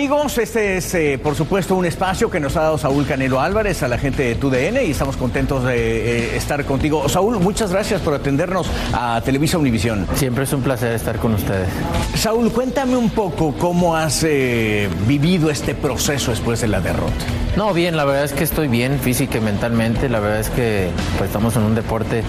amigos. 0.00 0.38
Este 0.38 0.78
es, 0.78 0.94
eh, 0.94 1.20
por 1.22 1.34
supuesto, 1.34 1.74
un 1.74 1.84
espacio 1.84 2.30
que 2.30 2.40
nos 2.40 2.56
ha 2.56 2.62
dado 2.62 2.78
Saúl 2.78 3.06
Canelo 3.06 3.38
Álvarez 3.38 3.82
a 3.82 3.88
la 3.88 3.98
gente 3.98 4.22
de 4.22 4.34
TUDN 4.34 4.86
y 4.86 4.92
estamos 4.92 5.18
contentos 5.18 5.62
de 5.64 5.74
eh, 5.74 6.36
estar 6.36 6.64
contigo. 6.64 7.06
Saúl, 7.06 7.38
muchas 7.38 7.70
gracias 7.70 8.00
por 8.00 8.14
atendernos 8.14 8.66
a 8.94 9.20
Televisa 9.22 9.58
Univisión. 9.58 10.08
Siempre 10.14 10.44
es 10.44 10.52
un 10.54 10.62
placer 10.62 10.94
estar 10.94 11.18
con 11.18 11.34
ustedes. 11.34 11.68
Saúl, 12.14 12.50
cuéntame 12.50 12.96
un 12.96 13.10
poco 13.10 13.52
cómo 13.58 13.94
has 13.94 14.24
eh, 14.24 14.88
vivido 15.06 15.50
este 15.50 15.74
proceso 15.74 16.30
después 16.30 16.62
de 16.62 16.68
la 16.68 16.80
derrota. 16.80 17.12
No, 17.58 17.74
bien, 17.74 17.94
la 17.94 18.06
verdad 18.06 18.24
es 18.24 18.32
que 18.32 18.44
estoy 18.44 18.68
bien 18.68 19.00
física 19.00 19.36
y 19.36 19.42
mentalmente. 19.42 20.08
La 20.08 20.20
verdad 20.20 20.40
es 20.40 20.48
que 20.48 20.88
pues, 21.18 21.28
estamos 21.28 21.56
en 21.56 21.62
un 21.64 21.74
deporte 21.74 22.22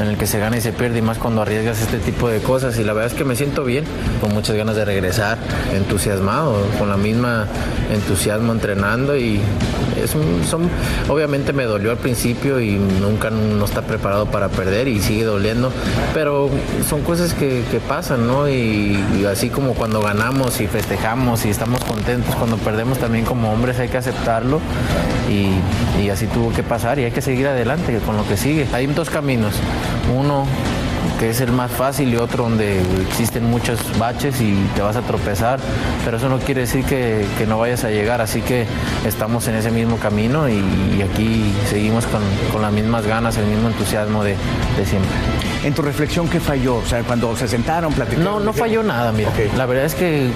en 0.00 0.08
el 0.08 0.16
que 0.16 0.26
se 0.26 0.38
gana 0.38 0.56
y 0.56 0.60
se 0.60 0.72
pierde 0.72 0.98
y 0.98 1.02
más 1.02 1.18
cuando 1.18 1.42
arriesgas 1.42 1.80
este 1.80 1.98
tipo 1.98 2.28
de 2.28 2.40
cosas. 2.40 2.78
Y 2.78 2.84
la 2.84 2.92
verdad 2.92 3.10
es 3.12 3.16
que 3.16 3.24
me 3.24 3.36
siento 3.36 3.64
bien, 3.64 3.84
con 4.20 4.32
muchas 4.32 4.56
ganas 4.56 4.76
de 4.76 4.84
regresar, 4.84 5.38
entusiasmado, 5.74 6.56
con 6.78 6.88
la 6.88 6.96
misma 6.96 7.46
entusiasmo 7.92 8.52
entrenando 8.52 9.16
y 9.16 9.40
son, 10.48 10.68
obviamente 11.08 11.52
me 11.52 11.64
dolió 11.64 11.90
al 11.90 11.98
principio 11.98 12.60
y 12.60 12.72
nunca 12.72 13.30
no 13.30 13.64
está 13.64 13.82
preparado 13.82 14.26
para 14.26 14.48
perder 14.48 14.88
y 14.88 15.00
sigue 15.00 15.24
doliendo, 15.24 15.72
pero 16.14 16.48
son 16.88 17.02
cosas 17.02 17.34
que, 17.34 17.60
pasan, 17.88 18.26
¿no? 18.26 18.48
Y 18.48 18.98
así 19.30 19.48
como 19.48 19.74
cuando 19.74 20.00
ganamos 20.00 20.60
y 20.60 20.66
festejamos 20.66 21.44
y 21.44 21.50
estamos 21.50 21.82
contentos, 21.84 22.34
cuando 22.36 22.56
perdemos 22.56 22.98
también 22.98 23.24
como 23.24 23.52
hombres 23.52 23.78
hay 23.78 23.88
que 23.88 23.96
aceptarlo 23.96 24.60
y, 25.30 26.02
y 26.02 26.10
así 26.10 26.26
tuvo 26.26 26.52
que 26.52 26.62
pasar 26.62 26.98
y 26.98 27.04
hay 27.04 27.12
que 27.12 27.22
seguir 27.22 27.46
adelante 27.46 27.98
con 28.04 28.16
lo 28.16 28.26
que 28.26 28.36
sigue. 28.36 28.66
Hay 28.72 28.86
dos 28.88 29.08
caminos, 29.08 29.54
uno 30.14 30.44
que 31.18 31.28
es 31.28 31.40
el 31.42 31.52
más 31.52 31.70
fácil 31.70 32.12
y 32.14 32.16
otro 32.16 32.44
donde 32.44 32.80
existen 33.06 33.44
muchos 33.44 33.78
baches 33.98 34.40
y 34.40 34.54
te 34.74 34.80
vas 34.80 34.96
a 34.96 35.02
tropezar, 35.02 35.60
pero 36.02 36.16
eso 36.16 36.30
no 36.30 36.38
quiere 36.38 36.62
decir 36.62 36.82
que, 36.84 37.26
que 37.36 37.46
no 37.46 37.58
vayas 37.58 37.84
a 37.84 37.90
llegar, 37.90 38.22
así 38.22 38.40
que 38.40 38.64
estamos 39.06 39.46
en 39.48 39.54
ese 39.56 39.70
mismo 39.70 39.98
camino 39.98 40.48
y, 40.48 40.54
y 40.98 41.02
aquí 41.02 41.52
seguimos 41.68 42.06
con, 42.06 42.22
con 42.50 42.62
las 42.62 42.72
mismas 42.72 43.06
ganas, 43.06 43.36
el 43.36 43.44
mismo 43.44 43.68
entusiasmo 43.68 44.24
de, 44.24 44.30
de 44.78 44.86
siempre. 44.86 45.10
En 45.62 45.74
tu 45.74 45.82
reflexión, 45.82 46.26
¿qué 46.26 46.40
falló? 46.40 46.76
O 46.76 46.86
sea, 46.86 47.02
cuando 47.02 47.36
se 47.36 47.46
sentaron, 47.48 47.92
platicaron. 47.92 48.24
No, 48.24 48.40
no 48.40 48.54
falló 48.54 48.82
nada, 48.82 49.12
mira. 49.12 49.30
La 49.58 49.66
verdad 49.66 49.84
es 49.84 49.94
que 49.94 50.30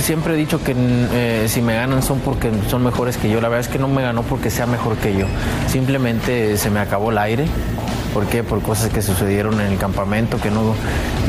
siempre 0.00 0.34
he 0.34 0.36
dicho 0.36 0.62
que 0.62 0.74
eh, 0.76 1.46
si 1.48 1.62
me 1.62 1.74
ganan 1.74 2.02
son 2.02 2.20
porque 2.20 2.50
son 2.68 2.82
mejores 2.84 3.16
que 3.16 3.30
yo. 3.30 3.40
La 3.40 3.48
verdad 3.48 3.66
es 3.66 3.68
que 3.68 3.78
no 3.78 3.88
me 3.88 4.02
ganó 4.02 4.22
porque 4.22 4.50
sea 4.50 4.66
mejor 4.66 4.96
que 4.96 5.16
yo. 5.16 5.26
Simplemente 5.68 6.56
se 6.56 6.70
me 6.70 6.80
acabó 6.80 7.10
el 7.10 7.18
aire. 7.18 7.46
¿Por 8.14 8.26
qué? 8.26 8.42
Por 8.42 8.62
cosas 8.62 8.90
que 8.90 9.02
sucedieron 9.02 9.60
en 9.60 9.72
el 9.72 9.78
campamento 9.78 10.40
que 10.40 10.50
no, 10.50 10.74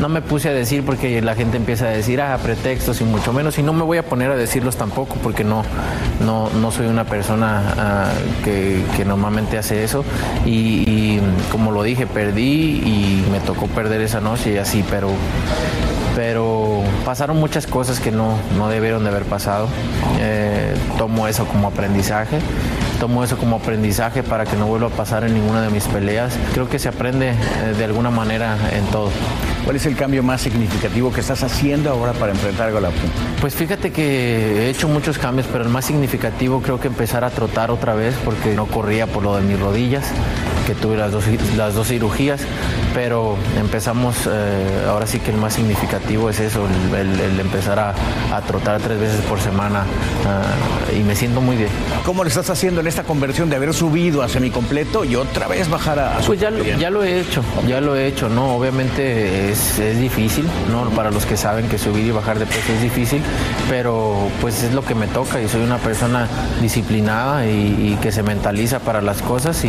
no 0.00 0.08
me 0.08 0.22
puse 0.22 0.48
a 0.48 0.52
decir 0.52 0.82
porque 0.84 1.20
la 1.20 1.34
gente 1.34 1.56
empieza 1.58 1.84
a 1.84 1.90
decir, 1.90 2.20
ah, 2.20 2.38
pretextos 2.42 3.00
y 3.00 3.04
mucho 3.04 3.32
menos. 3.32 3.58
Y 3.58 3.62
no 3.62 3.72
me 3.72 3.82
voy 3.82 3.98
a 3.98 4.02
poner 4.02 4.30
a 4.30 4.36
decirlos 4.36 4.76
tampoco 4.76 5.16
porque 5.22 5.44
no, 5.44 5.62
no, 6.24 6.48
no 6.50 6.70
soy 6.70 6.86
una 6.86 7.04
persona 7.04 7.74
ah, 7.76 8.12
que, 8.44 8.82
que 8.96 9.04
normalmente 9.04 9.58
hace 9.58 9.84
eso. 9.84 10.04
Y, 10.46 10.84
y 10.86 11.20
como 11.52 11.70
lo 11.70 11.82
dije, 11.82 12.06
perdí 12.06 12.80
y 12.84 13.26
me 13.30 13.40
tocó 13.40 13.66
perder 13.66 14.00
esa 14.00 14.20
noche 14.20 14.54
y 14.54 14.56
así, 14.56 14.84
pero 14.88 15.10
pero 16.14 16.82
pasaron 17.04 17.38
muchas 17.38 17.66
cosas 17.66 18.00
que 18.00 18.10
no, 18.10 18.36
no 18.56 18.68
debieron 18.68 19.04
de 19.04 19.10
haber 19.10 19.24
pasado. 19.24 19.68
Eh, 20.20 20.74
tomo 20.98 21.28
eso 21.28 21.46
como 21.46 21.68
aprendizaje, 21.68 22.38
tomo 22.98 23.24
eso 23.24 23.36
como 23.36 23.56
aprendizaje 23.56 24.22
para 24.22 24.44
que 24.44 24.56
no 24.56 24.66
vuelva 24.66 24.88
a 24.88 24.90
pasar 24.90 25.24
en 25.24 25.34
ninguna 25.34 25.62
de 25.62 25.70
mis 25.70 25.84
peleas. 25.84 26.36
Creo 26.52 26.68
que 26.68 26.78
se 26.78 26.88
aprende 26.88 27.30
eh, 27.30 27.74
de 27.76 27.84
alguna 27.84 28.10
manera 28.10 28.56
en 28.72 28.84
todo. 28.86 29.10
¿Cuál 29.64 29.76
es 29.76 29.86
el 29.86 29.94
cambio 29.94 30.22
más 30.22 30.40
significativo 30.40 31.12
que 31.12 31.20
estás 31.20 31.42
haciendo 31.42 31.90
ahora 31.90 32.12
para 32.12 32.32
enfrentar 32.32 32.68
a 32.68 32.72
Golovkin? 32.72 33.10
Pues 33.40 33.54
fíjate 33.54 33.92
que 33.92 34.66
he 34.66 34.70
hecho 34.70 34.88
muchos 34.88 35.18
cambios, 35.18 35.46
pero 35.52 35.62
el 35.64 35.70
más 35.70 35.84
significativo 35.84 36.60
creo 36.60 36.80
que 36.80 36.88
empezar 36.88 37.24
a 37.24 37.30
trotar 37.30 37.70
otra 37.70 37.94
vez 37.94 38.14
porque 38.24 38.54
no 38.54 38.66
corría 38.66 39.06
por 39.06 39.22
lo 39.22 39.36
de 39.36 39.42
mis 39.42 39.58
rodillas, 39.60 40.04
que 40.66 40.74
tuve 40.74 40.96
las 40.96 41.12
dos, 41.12 41.24
las 41.56 41.74
dos 41.74 41.88
cirugías, 41.88 42.40
pero 42.94 43.36
empezamos, 43.58 44.16
eh, 44.30 44.84
ahora 44.88 45.06
sí 45.06 45.20
que 45.20 45.30
el 45.30 45.36
más 45.36 45.54
significativo 45.54 46.30
es 46.30 46.40
eso, 46.40 46.66
el, 46.92 46.94
el- 46.98 47.20
el 47.20 47.40
empezar 47.40 47.78
a, 47.78 47.94
a 48.34 48.40
trotar 48.42 48.80
tres 48.80 48.98
veces 48.98 49.20
por 49.22 49.40
semana 49.40 49.84
ah, 50.26 50.94
y 50.96 51.02
me 51.02 51.14
siento 51.14 51.40
muy 51.40 51.56
bien. 51.56 51.68
¿Cómo 52.04 52.24
lo 52.24 52.28
estás 52.28 52.50
haciendo 52.50 52.80
en 52.80 52.86
esta 52.86 53.04
conversión 53.04 53.50
de 53.50 53.56
haber 53.56 53.72
subido 53.74 54.22
a 54.22 54.28
semicompleto 54.28 55.04
y 55.04 55.16
otra 55.16 55.46
vez 55.48 55.68
bajar 55.68 55.98
a, 55.98 56.16
a 56.16 56.20
Pues 56.20 56.40
ya, 56.40 56.50
lo- 56.50 56.64
ya 56.64 56.90
lo 56.90 57.04
he 57.04 57.20
hecho, 57.20 57.42
ya 57.68 57.80
lo 57.80 57.94
he 57.96 58.06
hecho, 58.06 58.28
¿no? 58.28 58.56
Obviamente 58.56 59.49
es, 59.50 59.78
es 59.78 59.98
difícil, 59.98 60.46
¿no? 60.70 60.88
Para 60.90 61.10
los 61.10 61.26
que 61.26 61.36
saben 61.36 61.68
que 61.68 61.78
subir 61.78 62.06
y 62.06 62.10
bajar 62.10 62.38
de 62.38 62.46
peso 62.46 62.72
es 62.74 62.82
difícil, 62.82 63.22
pero 63.68 64.16
pues 64.40 64.62
es 64.62 64.72
lo 64.74 64.84
que 64.84 64.94
me 64.94 65.06
toca 65.06 65.40
y 65.40 65.48
soy 65.48 65.62
una 65.62 65.78
persona 65.78 66.26
disciplinada 66.60 67.46
y, 67.46 67.50
y 67.94 67.98
que 68.00 68.12
se 68.12 68.22
mentaliza 68.22 68.78
para 68.80 69.00
las 69.00 69.22
cosas 69.22 69.64
y, 69.64 69.68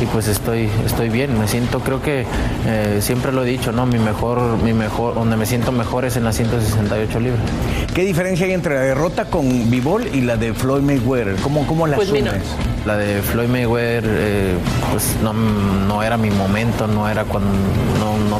y, 0.00 0.06
pues 0.12 0.26
estoy, 0.28 0.68
estoy 0.84 1.08
bien, 1.08 1.38
me 1.38 1.46
siento, 1.48 1.80
creo 1.80 2.02
que 2.02 2.24
eh, 2.66 2.98
siempre 3.00 3.32
lo 3.32 3.44
he 3.44 3.46
dicho, 3.46 3.72
¿no? 3.72 3.86
Mi 3.86 3.98
mejor, 3.98 4.58
mi 4.62 4.72
mejor, 4.72 5.14
donde 5.14 5.36
me 5.36 5.46
siento 5.46 5.70
mejor 5.72 6.04
es 6.04 6.16
en 6.16 6.24
las 6.24 6.36
168 6.36 7.20
libras. 7.20 7.40
¿Qué 7.94 8.02
diferencia 8.04 8.46
hay 8.46 8.52
entre 8.52 8.74
la 8.74 8.80
derrota 8.80 9.26
con 9.26 9.70
Bivol 9.70 10.06
y 10.12 10.22
la 10.22 10.36
de 10.36 10.54
Floyd 10.54 10.82
Mayweather? 10.82 11.36
¿Cómo, 11.42 11.66
cómo 11.66 11.86
la 11.86 11.96
Pues 11.96 12.08
asumes? 12.08 12.22
mira, 12.24 12.40
La 12.86 12.96
de 12.96 13.22
Floyd 13.22 13.48
Mayweather, 13.48 14.04
eh, 14.06 14.54
pues 14.90 15.16
no, 15.22 15.32
no 15.32 16.02
era 16.02 16.16
mi 16.16 16.30
momento, 16.30 16.86
no 16.86 17.08
era 17.08 17.24
cuando. 17.24 17.50
No, 18.00 18.18
no, 18.28 18.38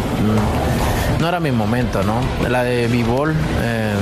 no 1.20 1.28
era 1.28 1.38
mi 1.38 1.52
momento, 1.52 2.02
¿no? 2.02 2.16
La 2.48 2.64
de 2.64 2.88
B-Ball, 2.88 3.32
eh, 3.62 3.94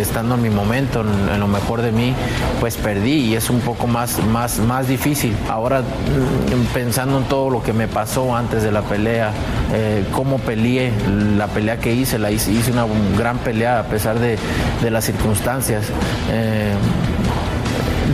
estando 0.00 0.36
en 0.36 0.42
mi 0.42 0.48
momento, 0.48 1.02
en, 1.02 1.34
en 1.34 1.38
lo 1.38 1.46
mejor 1.46 1.82
de 1.82 1.92
mí, 1.92 2.14
pues 2.60 2.78
perdí 2.78 3.26
y 3.26 3.34
es 3.34 3.50
un 3.50 3.60
poco 3.60 3.86
más, 3.86 4.24
más, 4.24 4.58
más 4.58 4.88
difícil. 4.88 5.36
Ahora, 5.50 5.80
mm, 5.80 6.72
pensando 6.72 7.18
en 7.18 7.24
todo 7.24 7.50
lo 7.50 7.62
que 7.62 7.74
me 7.74 7.88
pasó 7.88 8.34
antes 8.34 8.62
de 8.62 8.72
la 8.72 8.80
pelea, 8.80 9.32
eh, 9.74 10.06
cómo 10.12 10.38
peleé, 10.38 10.92
la 11.36 11.48
pelea 11.48 11.76
que 11.76 11.92
hice, 11.92 12.18
la 12.18 12.30
hice, 12.30 12.52
hice 12.52 12.72
una 12.72 12.86
gran 13.18 13.36
pelea 13.38 13.80
a 13.80 13.84
pesar 13.84 14.18
de, 14.18 14.38
de 14.82 14.90
las 14.90 15.04
circunstancias. 15.04 15.84
Eh, 16.30 16.72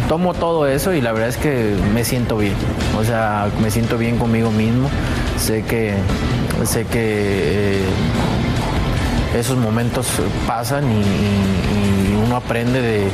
tomo 0.08 0.34
todo 0.34 0.66
eso 0.66 0.94
y 0.94 1.00
la 1.00 1.12
verdad 1.12 1.28
es 1.28 1.36
que 1.36 1.76
me 1.92 2.04
siento 2.04 2.36
bien. 2.38 2.54
O 2.98 3.04
sea, 3.04 3.48
me 3.62 3.70
siento 3.70 3.98
bien 3.98 4.18
conmigo 4.18 4.50
mismo. 4.50 4.88
Sé 5.38 5.62
que, 5.62 5.94
sé 6.64 6.86
que 6.86 7.80
eh, 7.80 7.84
esos 9.38 9.58
momentos 9.58 10.08
pasan 10.46 10.90
y, 10.90 11.04
uno 12.26 12.36
aprende 12.36 12.82
de, 12.82 13.08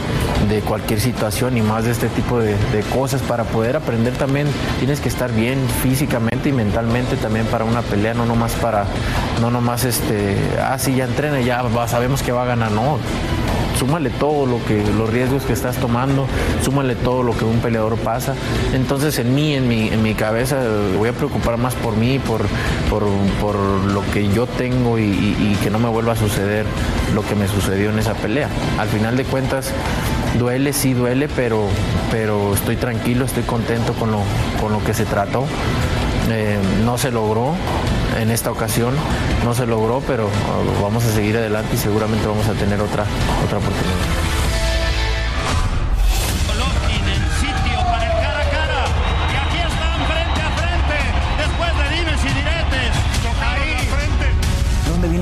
de 0.49 0.61
cualquier 0.63 0.99
situación 0.99 1.57
y 1.57 1.63
más 1.63 1.85
de 1.85 1.93
este 1.93 2.09
tipo 2.09 2.41
de, 2.41 2.57
de 2.73 2.81
cosas. 2.93 3.23
Para 3.23 3.45
poder 3.45 3.77
aprender 3.77 4.15
también 4.15 4.49
tienes 4.79 5.01
que 5.01 5.09
estar 5.09 5.31
bien 5.33 5.59
físicamente 5.83 6.49
y 6.49 6.53
mentalmente 6.53 7.17
también 7.17 7.47
para 7.47 7.65
una 7.65 7.83
pelea, 7.83 8.15
no 8.15 8.27
nomás 8.27 8.53
para, 8.55 8.87
no 9.41 9.51
nomás 9.51 9.85
este, 9.85 10.37
ah, 10.61 10.79
sí, 10.79 10.97
ya 10.97 11.05
entrena, 11.05 11.41
ya 11.41 11.63
sabemos 11.87 12.23
que 12.23 12.33
va 12.33 12.43
a 12.43 12.47
ganar, 12.47 12.73
no 12.73 12.99
súmale 13.85 14.09
todo 14.09 14.47
lo 14.47 14.65
que 14.65 14.83
los 14.97 15.11
riesgos 15.11 15.43
que 15.43 15.53
estás 15.53 15.77
tomando, 15.77 16.27
súmale 16.63 16.95
todo 16.95 17.23
lo 17.23 17.37
que 17.37 17.45
un 17.45 17.59
peleador 17.59 17.97
pasa. 17.99 18.35
Entonces 18.73 19.19
en 19.19 19.35
mí, 19.35 19.55
en 19.55 19.69
mi, 19.69 19.89
en 19.89 20.03
mi 20.03 20.15
cabeza, 20.15 20.57
voy 20.97 21.11
a 21.11 21.13
preocupar 21.13 21.59
más 21.59 21.75
por 21.75 21.95
mí, 21.95 22.19
por, 22.19 22.41
por, 22.89 23.05
por 23.43 23.57
lo 23.57 24.03
que 24.13 24.29
yo 24.29 24.47
tengo 24.47 24.99
y 24.99 25.57
que 25.63 25.71
no 25.71 25.79
me 25.79 25.89
vuelva 25.89 26.13
a 26.13 26.17
suceder 26.17 26.65
lo 27.15 27.23
que 27.27 27.35
me 27.35 27.47
sucedió 27.47 27.91
en 27.91 27.99
esa 27.99 28.15
pelea. 28.15 28.49
Al 28.79 28.89
final 28.89 29.19
de 29.19 29.25
cuentas, 29.25 29.71
duele, 30.39 30.73
sí 30.73 30.95
duele, 30.95 31.29
pero, 31.29 31.69
pero 32.11 32.55
estoy 32.55 32.77
tranquilo, 32.77 33.27
estoy 33.27 33.43
contento 33.43 33.93
con 33.93 34.11
lo, 34.11 34.23
con 34.61 34.73
lo 34.73 34.83
que 34.83 34.95
se 34.95 35.05
trató. 35.05 35.45
Eh, 36.31 36.59
no 36.85 36.97
se 36.97 37.11
logró. 37.11 37.55
En 38.17 38.31
esta 38.31 38.51
ocasión 38.51 38.95
no 39.45 39.55
se 39.55 39.67
logró, 39.67 40.03
pero 40.07 40.27
uh, 40.27 40.83
vamos 40.83 41.05
a 41.05 41.13
seguir 41.13 41.37
adelante 41.37 41.75
y 41.75 41.79
seguramente 41.79 42.27
vamos 42.27 42.47
a 42.49 42.53
tener 42.55 42.81
otra, 42.81 43.05
otra 43.45 43.59
oportunidad. 43.59 44.24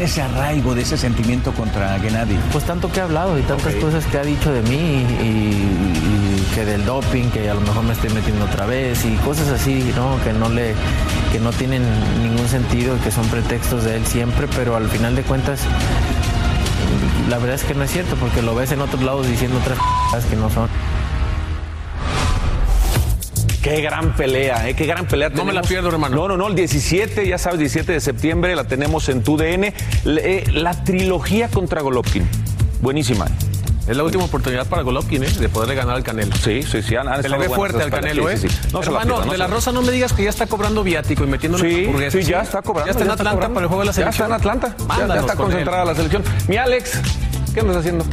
¿De 0.03 0.09
dónde 0.09 0.21
viene 0.21 0.35
ese 0.35 0.41
arraigo 0.41 0.75
de 0.75 0.83
ese 0.83 0.97
sentimiento 0.97 1.53
contra 1.53 1.97
Gennady? 2.01 2.37
Pues 2.51 2.65
tanto 2.65 2.91
que 2.91 3.01
ha 3.01 3.05
hablado 3.05 3.39
y 3.39 3.43
tantas 3.43 3.73
cosas 3.77 4.05
que 4.07 4.19
ha 4.19 4.25
dicho 4.25 4.53
de 4.53 4.63
mí 4.63 5.07
y, 5.23 5.25
y 5.25 6.49
que 6.55 6.65
del 6.65 6.85
doping, 6.85 7.31
que 7.31 7.49
a 7.49 7.55
lo 7.55 7.61
mejor 7.61 7.85
me 7.85 7.93
estoy 7.93 8.11
metiendo 8.11 8.45
otra 8.45 8.67
vez 8.67 9.05
y 9.05 9.15
cosas 9.19 9.49
así, 9.49 9.93
¿no? 9.95 10.21
Que 10.25 10.33
no 10.33 10.49
le, 10.49 10.75
que 11.31 11.39
no 11.39 11.53
tienen 11.53 11.83
ningún 12.21 12.49
sentido 12.49 12.97
que 13.05 13.13
son 13.13 13.27
pretextos 13.29 13.85
de 13.85 13.97
él 13.97 14.07
siempre, 14.07 14.49
pero 14.57 14.75
al 14.75 14.89
final 14.89 15.15
de 15.15 15.23
cuentas 15.23 15.61
la 17.29 17.39
verdad 17.39 17.55
es 17.55 17.65
que 17.65 17.75
no 17.75 17.85
es 17.85 17.91
cierto 17.93 18.17
porque 18.17 18.43
lo 18.43 18.55
ves 18.55 18.73
en 18.73 18.81
otros 18.81 19.03
lados 19.03 19.29
diciendo 19.29 19.59
otras 19.59 19.79
cosas 19.79 20.25
que 20.27 20.37
no 20.37 20.51
son. 20.51 20.69
Qué 23.63 23.81
gran 23.81 24.15
pelea, 24.17 24.69
¿eh? 24.69 24.75
qué 24.75 24.87
gran 24.87 25.07
pelea. 25.07 25.29
No 25.29 25.45
me 25.45 25.53
la 25.53 25.63
pierdo, 25.63 25.89
hermano. 25.89 26.17
No, 26.17 26.29
no, 26.29 26.37
no, 26.37 26.49
el 26.49 26.55
17, 26.57 27.27
ya 27.29 27.39
sabes, 27.39 27.61
17 27.61 27.93
de 27.93 28.01
septiembre 28.01 28.57
la 28.57 28.65
tenemos 28.65 29.09
en 29.09 29.23
TUDN. 29.23 29.73
Le- 30.05 30.39
eh, 30.39 30.45
la 30.53 30.83
trilogía 30.83 31.49
contra 31.49 31.81
Golovkin. 31.81 32.27
Buenísima. 32.81 33.27
Es 33.87 33.97
la 33.97 34.03
última 34.05 34.25
oportunidad 34.25 34.67
para 34.67 34.83
Golovkin, 34.83 35.23
¿eh? 35.25 35.29
De 35.29 35.49
poderle 35.49 35.75
ganar 35.77 35.97
al 35.97 36.03
Canelo. 36.03 36.35
Sí, 36.37 36.63
sí, 36.65 36.83
sí. 36.83 36.97
Han, 36.97 37.23
Se 37.23 37.29
le 37.29 37.39
ve 37.39 37.49
fuerte 37.49 37.83
al. 37.83 37.91
Canelo, 37.91 38.29
¿eh? 38.31 38.37
Sí, 38.37 38.49
sí, 38.49 38.55
sí. 38.63 38.69
No 38.73 38.81
la 38.81 38.87
Hermano, 38.87 39.25
no 39.25 39.33
de 39.33 39.39
la 39.39 39.47
Rosa 39.47 39.71
no 39.73 39.83
me 39.83 39.93
digas 39.93 40.13
que 40.13 40.25
ya 40.25 40.31
está 40.31 40.47
cobrando 40.47 40.83
viático 40.83 41.23
y 41.25 41.27
metiéndole 41.29 41.69
Sí, 41.69 41.85
hamburguesas. 41.87 42.25
sí, 42.25 42.29
ya 42.31 42.41
está 42.43 42.63
cobrando. 42.63 42.87
Ya 42.87 42.93
está 42.93 43.05
en 43.05 43.11
Atlanta 43.11 43.49
para 43.49 43.61
el 43.61 43.67
juego 43.67 43.81
de 43.83 43.87
la 43.87 43.93
Ya 43.93 43.95
selección. 44.13 44.25
está 44.25 44.27
en 44.27 44.33
Atlanta. 44.33 44.77
Ya- 44.99 45.07
Ya, 45.15 45.21
está 45.21 45.33
él. 45.33 45.39
concentrada 45.39 45.85
la 45.85 45.95
selección. 45.95 46.23
Mi 46.49 46.57
Alex, 46.57 46.93
¿qué 47.55 47.61
andas 47.61 47.77
haciendo? 47.77 48.05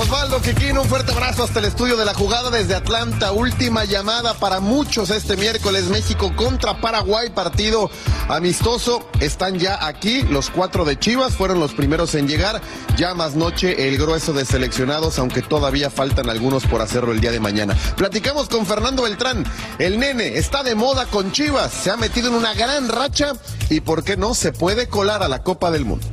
Osvaldo 0.00 0.40
Quiquín, 0.40 0.78
un 0.78 0.86
fuerte 0.86 1.12
abrazo 1.12 1.44
hasta 1.44 1.58
el 1.58 1.66
estudio 1.66 1.94
de 1.98 2.06
la 2.06 2.14
jugada 2.14 2.48
desde 2.48 2.74
Atlanta. 2.74 3.32
Última 3.32 3.84
llamada 3.84 4.32
para 4.32 4.58
muchos 4.58 5.10
este 5.10 5.36
miércoles. 5.36 5.88
México 5.88 6.34
contra 6.34 6.80
Paraguay, 6.80 7.28
partido 7.28 7.90
amistoso. 8.26 9.06
Están 9.20 9.58
ya 9.58 9.86
aquí. 9.86 10.22
Los 10.22 10.48
cuatro 10.48 10.86
de 10.86 10.98
Chivas 10.98 11.34
fueron 11.34 11.60
los 11.60 11.74
primeros 11.74 12.14
en 12.14 12.28
llegar. 12.28 12.62
Ya 12.96 13.12
más 13.12 13.34
noche 13.34 13.88
el 13.88 13.98
grueso 13.98 14.32
de 14.32 14.46
seleccionados, 14.46 15.18
aunque 15.18 15.42
todavía 15.42 15.90
faltan 15.90 16.30
algunos 16.30 16.64
por 16.64 16.80
hacerlo 16.80 17.12
el 17.12 17.20
día 17.20 17.30
de 17.30 17.40
mañana. 17.40 17.76
Platicamos 17.98 18.48
con 18.48 18.64
Fernando 18.64 19.02
Beltrán. 19.02 19.44
El 19.78 19.98
nene 19.98 20.38
está 20.38 20.62
de 20.62 20.74
moda 20.74 21.04
con 21.04 21.30
Chivas. 21.30 21.72
Se 21.72 21.90
ha 21.90 21.98
metido 21.98 22.28
en 22.28 22.36
una 22.36 22.54
gran 22.54 22.88
racha 22.88 23.34
y, 23.68 23.82
¿por 23.82 24.02
qué 24.02 24.16
no? 24.16 24.32
Se 24.32 24.50
puede 24.50 24.88
colar 24.88 25.22
a 25.22 25.28
la 25.28 25.42
Copa 25.42 25.70
del 25.70 25.84
Mundo. 25.84 26.06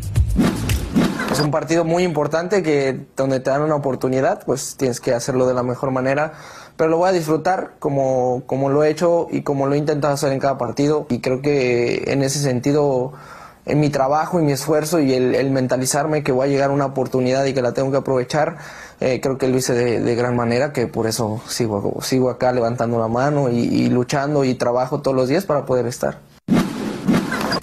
Es 1.31 1.41
un 1.41 1.51
partido 1.51 1.83
muy 1.83 2.03
importante 2.03 2.63
que 2.63 3.05
donde 3.15 3.39
te 3.39 3.49
dan 3.49 3.61
una 3.61 3.75
oportunidad, 3.75 4.43
pues 4.45 4.75
tienes 4.77 5.01
que 5.01 5.13
hacerlo 5.13 5.45
de 5.45 5.53
la 5.53 5.61
mejor 5.61 5.91
manera. 5.91 6.33
Pero 6.77 6.89
lo 6.89 6.97
voy 6.97 7.09
a 7.09 7.11
disfrutar 7.11 7.73
como, 7.79 8.43
como 8.45 8.69
lo 8.69 8.83
he 8.83 8.89
hecho 8.89 9.27
y 9.29 9.41
como 9.41 9.67
lo 9.67 9.75
he 9.75 9.77
intentado 9.77 10.13
hacer 10.13 10.31
en 10.31 10.39
cada 10.39 10.57
partido. 10.57 11.05
Y 11.09 11.19
creo 11.19 11.41
que 11.41 12.05
en 12.07 12.23
ese 12.23 12.39
sentido, 12.39 13.13
en 13.65 13.79
mi 13.79 13.89
trabajo 13.89 14.39
y 14.39 14.43
mi 14.43 14.53
esfuerzo 14.53 14.99
y 14.99 15.13
el, 15.13 15.51
mentalizarme 15.51 16.23
que 16.23 16.31
voy 16.31 16.47
a 16.47 16.51
llegar 16.51 16.71
una 16.71 16.85
oportunidad 16.85 17.45
y 17.45 17.53
que 17.53 17.61
la 17.61 17.73
tengo 17.73 17.91
que 17.91 17.97
aprovechar, 17.97 18.57
eh, 18.99 19.19
creo 19.21 19.37
que 19.37 19.47
lo 19.47 19.57
hice 19.57 19.73
de, 19.73 19.99
de 19.99 20.15
gran 20.15 20.35
manera, 20.35 20.71
que 20.71 20.87
por 20.87 21.07
eso 21.07 21.41
sigo, 21.47 21.97
sigo 22.01 22.29
acá 22.29 22.51
levantando 22.53 22.99
la 22.99 23.07
mano 23.07 23.49
y 23.49 23.89
luchando 23.89 24.43
y 24.45 24.55
trabajo 24.55 25.01
todos 25.01 25.17
los 25.17 25.27
días 25.27 25.45
para 25.45 25.65
poder 25.65 25.87
estar. 25.87 26.26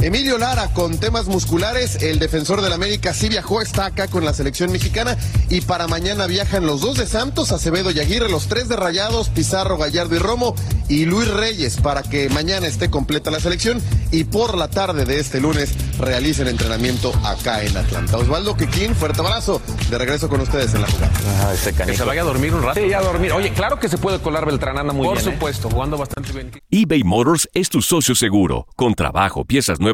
Emilio 0.05 0.37
Lara 0.37 0.69
con 0.75 0.99
temas 0.99 1.29
musculares, 1.29 2.03
el 2.03 2.19
defensor 2.19 2.61
del 2.61 2.75
América 2.75 3.15
sí 3.15 3.31
viajó, 3.31 3.63
está 3.63 3.87
acá 3.87 4.07
con 4.07 4.23
la 4.23 4.35
selección 4.35 4.71
mexicana 4.71 5.17
y 5.49 5.63
para 5.63 5.89
mañana 5.89 6.27
viajan 6.27 6.67
los 6.67 6.83
dos 6.83 6.99
de 6.99 7.07
Santos, 7.07 7.53
Acevedo 7.53 7.91
y 7.91 8.01
Aguirre, 8.01 8.29
los 8.29 8.47
tres 8.47 8.69
de 8.69 8.77
Rayados, 8.77 9.31
Pizarro, 9.31 9.79
Gallardo 9.79 10.15
y 10.15 10.19
Romo 10.19 10.55
y 10.91 11.07
Luis 11.07 11.29
Reyes 11.29 11.79
para 11.79 12.03
que 12.03 12.29
mañana 12.29 12.67
esté 12.67 12.91
completa 12.91 13.31
la 13.31 13.41
selección 13.41 13.81
y 14.13 14.25
por 14.25 14.59
la 14.59 14.69
tarde 14.69 15.07
de 15.07 15.19
este 15.21 15.41
lunes 15.41 15.73
realicen 15.99 16.49
entrenamiento 16.49 17.11
acá 17.25 17.65
en 17.65 17.75
Atlanta. 17.75 18.19
Osvaldo 18.19 18.59
Quiquín, 18.59 18.95
fuerte 18.95 19.23
abrazo, 19.23 19.63
de 19.89 19.97
regreso 19.97 20.29
con 20.29 20.43
ustedes 20.43 20.75
en 20.75 20.83
la 20.83 20.87
jugada. 20.87 21.55
Que 21.87 21.97
se 21.97 22.05
vaya 22.05 22.21
a 22.21 22.25
dormir 22.25 22.53
un 22.53 22.63
rato. 22.63 22.79
Sí, 22.79 22.91
ya 22.91 22.99
a 22.99 23.03
dormir. 23.03 23.33
Oye, 23.33 23.55
claro 23.55 23.79
que 23.79 23.89
se 23.89 23.97
puede 23.97 24.19
colar 24.19 24.45
Beltrán, 24.45 24.77
anda 24.77 24.93
muy 24.93 25.07
Por 25.07 25.17
bien. 25.17 25.29
¿eh? 25.31 25.33
supuesto, 25.33 25.71
jugando 25.71 25.97
bastante 25.97 26.31
bien. 26.33 26.51
eBay 26.71 27.05
Motors 27.05 27.49
es 27.55 27.71
tu 27.71 27.81
socio 27.81 28.15
seguro. 28.15 28.67
Con 28.77 28.93
trabajo, 28.93 29.47
piezas 29.47 29.81
nuevas 29.81 29.94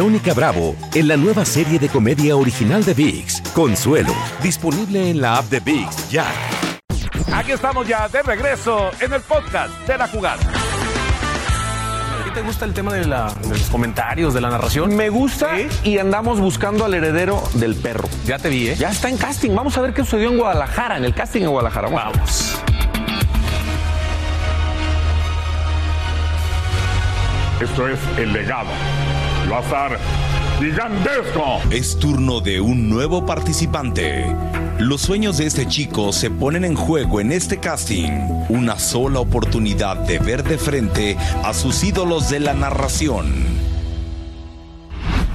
Verónica 0.01 0.33
Bravo 0.33 0.75
en 0.95 1.07
la 1.07 1.15
nueva 1.15 1.45
serie 1.45 1.77
de 1.77 1.87
comedia 1.87 2.35
original 2.35 2.83
de 2.83 2.95
VIX, 2.95 3.39
Consuelo, 3.53 4.15
disponible 4.41 5.11
en 5.11 5.21
la 5.21 5.37
app 5.37 5.45
de 5.51 5.59
VIX 5.59 6.09
ya. 6.09 6.25
Aquí 7.31 7.51
estamos 7.51 7.87
ya 7.87 8.07
de 8.09 8.23
regreso 8.23 8.89
en 8.99 9.13
el 9.13 9.21
podcast 9.21 9.71
de 9.87 9.99
la 9.99 10.07
jugada. 10.07 10.41
¿A 10.41 12.23
ti 12.23 12.31
te 12.33 12.41
gusta 12.41 12.65
el 12.65 12.73
tema 12.73 12.91
de, 12.95 13.05
la- 13.05 13.31
de 13.43 13.49
los 13.49 13.69
comentarios, 13.69 14.33
de 14.33 14.41
la 14.41 14.49
narración? 14.49 14.95
Me 14.95 15.09
gusta 15.09 15.51
y 15.83 15.99
andamos 15.99 16.39
buscando 16.39 16.83
al 16.83 16.95
heredero 16.95 17.39
del 17.53 17.75
perro. 17.75 18.09
Ya 18.25 18.39
te 18.39 18.49
vi, 18.49 18.69
¿eh? 18.69 18.75
Ya 18.75 18.89
está 18.89 19.07
en 19.07 19.17
casting. 19.17 19.51
Vamos 19.53 19.77
a 19.77 19.81
ver 19.81 19.93
qué 19.93 20.03
sucedió 20.03 20.31
en 20.31 20.39
Guadalajara, 20.39 20.97
en 20.97 21.05
el 21.05 21.13
casting 21.13 21.41
en 21.43 21.49
Guadalajara. 21.51 21.89
Vamos. 21.89 22.55
Esto 27.61 27.87
es 27.87 27.99
el 28.17 28.33
legado. 28.33 28.69
Va 29.51 29.57
a 29.57 29.61
estar 29.61 29.99
gigantesco. 30.59 31.59
Es 31.71 31.99
turno 31.99 32.39
de 32.39 32.61
un 32.61 32.87
nuevo 32.87 33.25
participante. 33.25 34.33
Los 34.79 35.01
sueños 35.01 35.37
de 35.39 35.45
este 35.45 35.67
chico 35.67 36.13
se 36.13 36.29
ponen 36.29 36.63
en 36.63 36.75
juego 36.75 37.19
en 37.19 37.33
este 37.33 37.59
casting. 37.59 38.11
Una 38.47 38.79
sola 38.79 39.19
oportunidad 39.19 39.97
de 39.97 40.19
ver 40.19 40.43
de 40.43 40.57
frente 40.57 41.17
a 41.43 41.53
sus 41.53 41.83
ídolos 41.83 42.29
de 42.29 42.39
la 42.39 42.53
narración. 42.53 43.33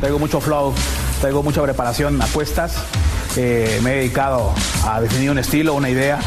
Traigo 0.01 0.19
mucho 0.19 0.41
flow, 0.41 0.73
traigo 1.21 1.43
mucha 1.43 1.63
preparación, 1.63 2.23
apuestas. 2.23 2.75
Eh, 3.37 3.81
me 3.83 3.93
he 3.93 3.97
dedicado 3.97 4.55
a 4.87 5.03
definir 5.03 5.31
un 5.31 5.39
estilo, 5.39 5.75
una 5.75 5.91
idea. 5.91 6.21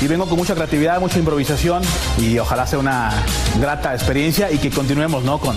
Y 0.00 0.06
vengo 0.06 0.26
con 0.26 0.38
mucha 0.38 0.54
creatividad, 0.54 0.98
mucha 0.98 1.18
improvisación 1.18 1.82
y 2.18 2.38
ojalá 2.38 2.66
sea 2.66 2.78
una 2.78 3.12
grata 3.60 3.94
experiencia 3.94 4.50
y 4.50 4.58
que 4.58 4.70
continuemos 4.70 5.24
¿no? 5.24 5.38
con, 5.38 5.56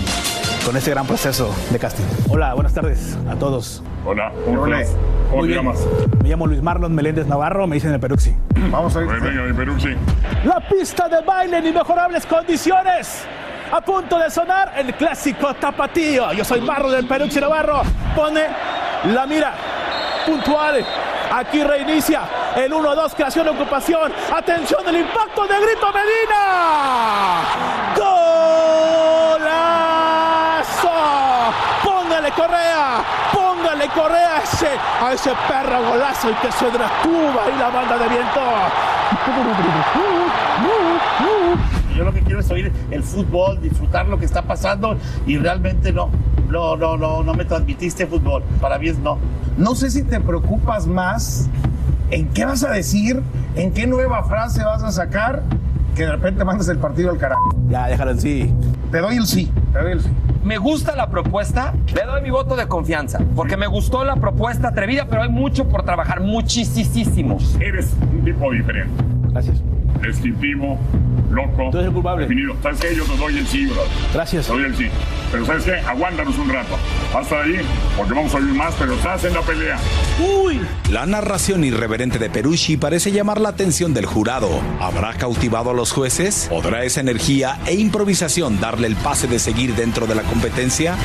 con 0.68 0.76
este 0.76 0.90
gran 0.90 1.06
proceso 1.06 1.50
de 1.70 1.78
casting. 1.78 2.04
Hola, 2.28 2.52
buenas 2.52 2.74
tardes 2.74 3.16
a 3.26 3.36
todos. 3.36 3.82
Hola, 4.04 4.30
¿cómo 4.44 4.66
estás? 4.66 4.94
¿Cómo 5.30 5.38
Muy 5.38 5.48
te 5.48 5.54
bien. 5.54 5.64
llamas? 5.64 5.78
Me 6.22 6.28
llamo 6.28 6.46
Luis 6.46 6.60
Marlon 6.60 6.94
Meléndez 6.94 7.26
Navarro, 7.26 7.66
me 7.66 7.76
dicen 7.76 7.90
el 7.94 7.98
Peruxi. 7.98 8.36
Vamos 8.70 8.94
a 8.94 8.98
Venga, 8.98 9.44
mi 9.44 9.54
Peruzzi. 9.54 9.96
La 10.44 10.60
pista 10.68 11.08
de 11.08 11.22
baile 11.22 11.56
en 11.56 11.68
inmejorables 11.68 12.26
condiciones. 12.26 13.24
A 13.72 13.80
punto 13.80 14.18
de 14.18 14.30
sonar 14.30 14.74
el 14.76 14.92
clásico 14.92 15.54
tapatío. 15.54 16.34
Yo 16.34 16.44
soy 16.44 16.60
Marro 16.60 16.90
del 16.90 17.06
Peruxi 17.06 17.40
Navarro. 17.40 17.80
Pone 18.14 18.42
la 19.06 19.26
mira 19.26 19.54
puntual. 20.26 20.84
Aquí 21.32 21.64
reinicia 21.64 22.24
el 22.56 22.70
1-2, 22.72 23.14
creación 23.14 23.46
de 23.46 23.52
ocupación. 23.52 24.12
Atención, 24.36 24.86
el 24.86 24.98
impacto 24.98 25.46
de 25.46 25.54
Grito 25.62 25.86
Medina. 25.94 27.87
Póngale 32.28 32.48
Correa, 32.48 33.04
póngale 33.32 33.88
Correa 33.88 34.36
a 34.36 34.42
ese, 34.42 34.66
a 35.00 35.12
ese 35.12 35.30
perro 35.48 35.90
golazo 35.90 36.30
y 36.30 36.34
que 36.34 36.52
se 36.52 36.66
detuvo 36.66 37.40
ahí 37.40 37.58
la 37.58 37.70
banda 37.70 37.96
de 37.96 38.08
viento. 38.08 38.40
Yo 41.96 42.04
lo 42.04 42.12
que 42.12 42.20
quiero 42.20 42.40
es 42.40 42.50
oír 42.50 42.70
el 42.90 43.02
fútbol, 43.02 43.60
disfrutar 43.62 44.08
lo 44.08 44.18
que 44.18 44.26
está 44.26 44.42
pasando 44.42 44.98
y 45.26 45.38
realmente 45.38 45.90
no, 45.90 46.10
no, 46.50 46.76
no, 46.76 46.98
no, 46.98 47.22
no 47.22 47.32
me 47.32 47.46
transmitiste 47.46 48.06
fútbol. 48.06 48.42
Para 48.60 48.78
mí 48.78 48.88
es 48.88 48.98
no. 48.98 49.18
No 49.56 49.74
sé 49.74 49.90
si 49.90 50.02
te 50.02 50.20
preocupas 50.20 50.86
más 50.86 51.48
en 52.10 52.28
qué 52.28 52.44
vas 52.44 52.62
a 52.62 52.70
decir, 52.70 53.22
en 53.54 53.72
qué 53.72 53.86
nueva 53.86 54.24
frase 54.24 54.62
vas 54.64 54.82
a 54.82 54.92
sacar, 54.92 55.42
que 55.94 56.02
de 56.02 56.12
repente 56.12 56.44
mandas 56.44 56.68
el 56.68 56.78
partido 56.78 57.10
al 57.10 57.16
carajo. 57.16 57.56
Ya, 57.70 57.86
déjalo 57.86 58.10
en 58.10 58.20
sí. 58.20 58.54
Te 58.90 59.00
doy 59.00 59.16
el 59.16 59.26
sí, 59.26 59.52
te 59.72 59.80
doy 59.80 59.92
el 59.92 60.00
sí. 60.00 60.08
Me 60.42 60.56
gusta 60.56 60.96
la 60.96 61.10
propuesta, 61.10 61.74
le 61.94 62.06
doy 62.06 62.22
mi 62.22 62.30
voto 62.30 62.56
de 62.56 62.66
confianza, 62.66 63.20
porque 63.36 63.58
me 63.58 63.66
gustó 63.66 64.02
la 64.02 64.16
propuesta 64.16 64.68
atrevida, 64.68 65.06
pero 65.10 65.22
hay 65.22 65.28
mucho 65.28 65.68
por 65.68 65.82
trabajar, 65.82 66.20
muchísimo. 66.20 67.36
Eres 67.60 67.94
un 68.10 68.24
tipo 68.24 68.50
diferente. 68.50 69.17
Gracias. 69.30 69.62
Instintivo, 70.06 70.78
loco. 71.30 71.70
Tú 71.70 71.78
eres 71.78 71.88
el 71.88 71.94
culpable. 71.94 72.22
Definido. 72.22 72.54
¿Sabes 72.62 72.80
qué? 72.80 72.94
Yo 72.94 73.04
te 73.04 73.16
doy 73.16 73.38
el 73.38 73.46
sí, 73.46 73.66
bro. 73.66 73.82
Gracias. 74.14 74.46
Te 74.46 74.52
doy 74.52 74.64
el 74.64 74.76
sí. 74.76 74.86
Pero 75.30 75.44
¿sabes 75.44 75.64
qué? 75.64 75.74
Aguántanos 75.74 76.38
un 76.38 76.48
rato. 76.48 76.76
Hasta 77.14 77.42
ahí, 77.42 77.60
porque 77.96 78.14
vamos 78.14 78.32
a 78.34 78.38
oír 78.38 78.54
más, 78.54 78.74
pero 78.78 78.94
estás 78.94 79.24
en 79.24 79.34
la 79.34 79.42
pelea. 79.42 79.78
¡Uy! 80.44 80.60
La 80.90 81.04
narración 81.04 81.64
irreverente 81.64 82.18
de 82.18 82.30
Perucci 82.30 82.76
parece 82.76 83.12
llamar 83.12 83.40
la 83.40 83.50
atención 83.50 83.92
del 83.92 84.06
jurado. 84.06 84.48
¿Habrá 84.80 85.14
cautivado 85.14 85.70
a 85.70 85.74
los 85.74 85.92
jueces? 85.92 86.46
¿Podrá 86.48 86.84
esa 86.84 87.00
energía 87.00 87.58
e 87.66 87.74
improvisación 87.74 88.60
darle 88.60 88.86
el 88.86 88.96
pase 88.96 89.26
de 89.26 89.38
seguir 89.38 89.74
dentro 89.74 90.06
de 90.06 90.14
la 90.14 90.22
competencia? 90.22 90.96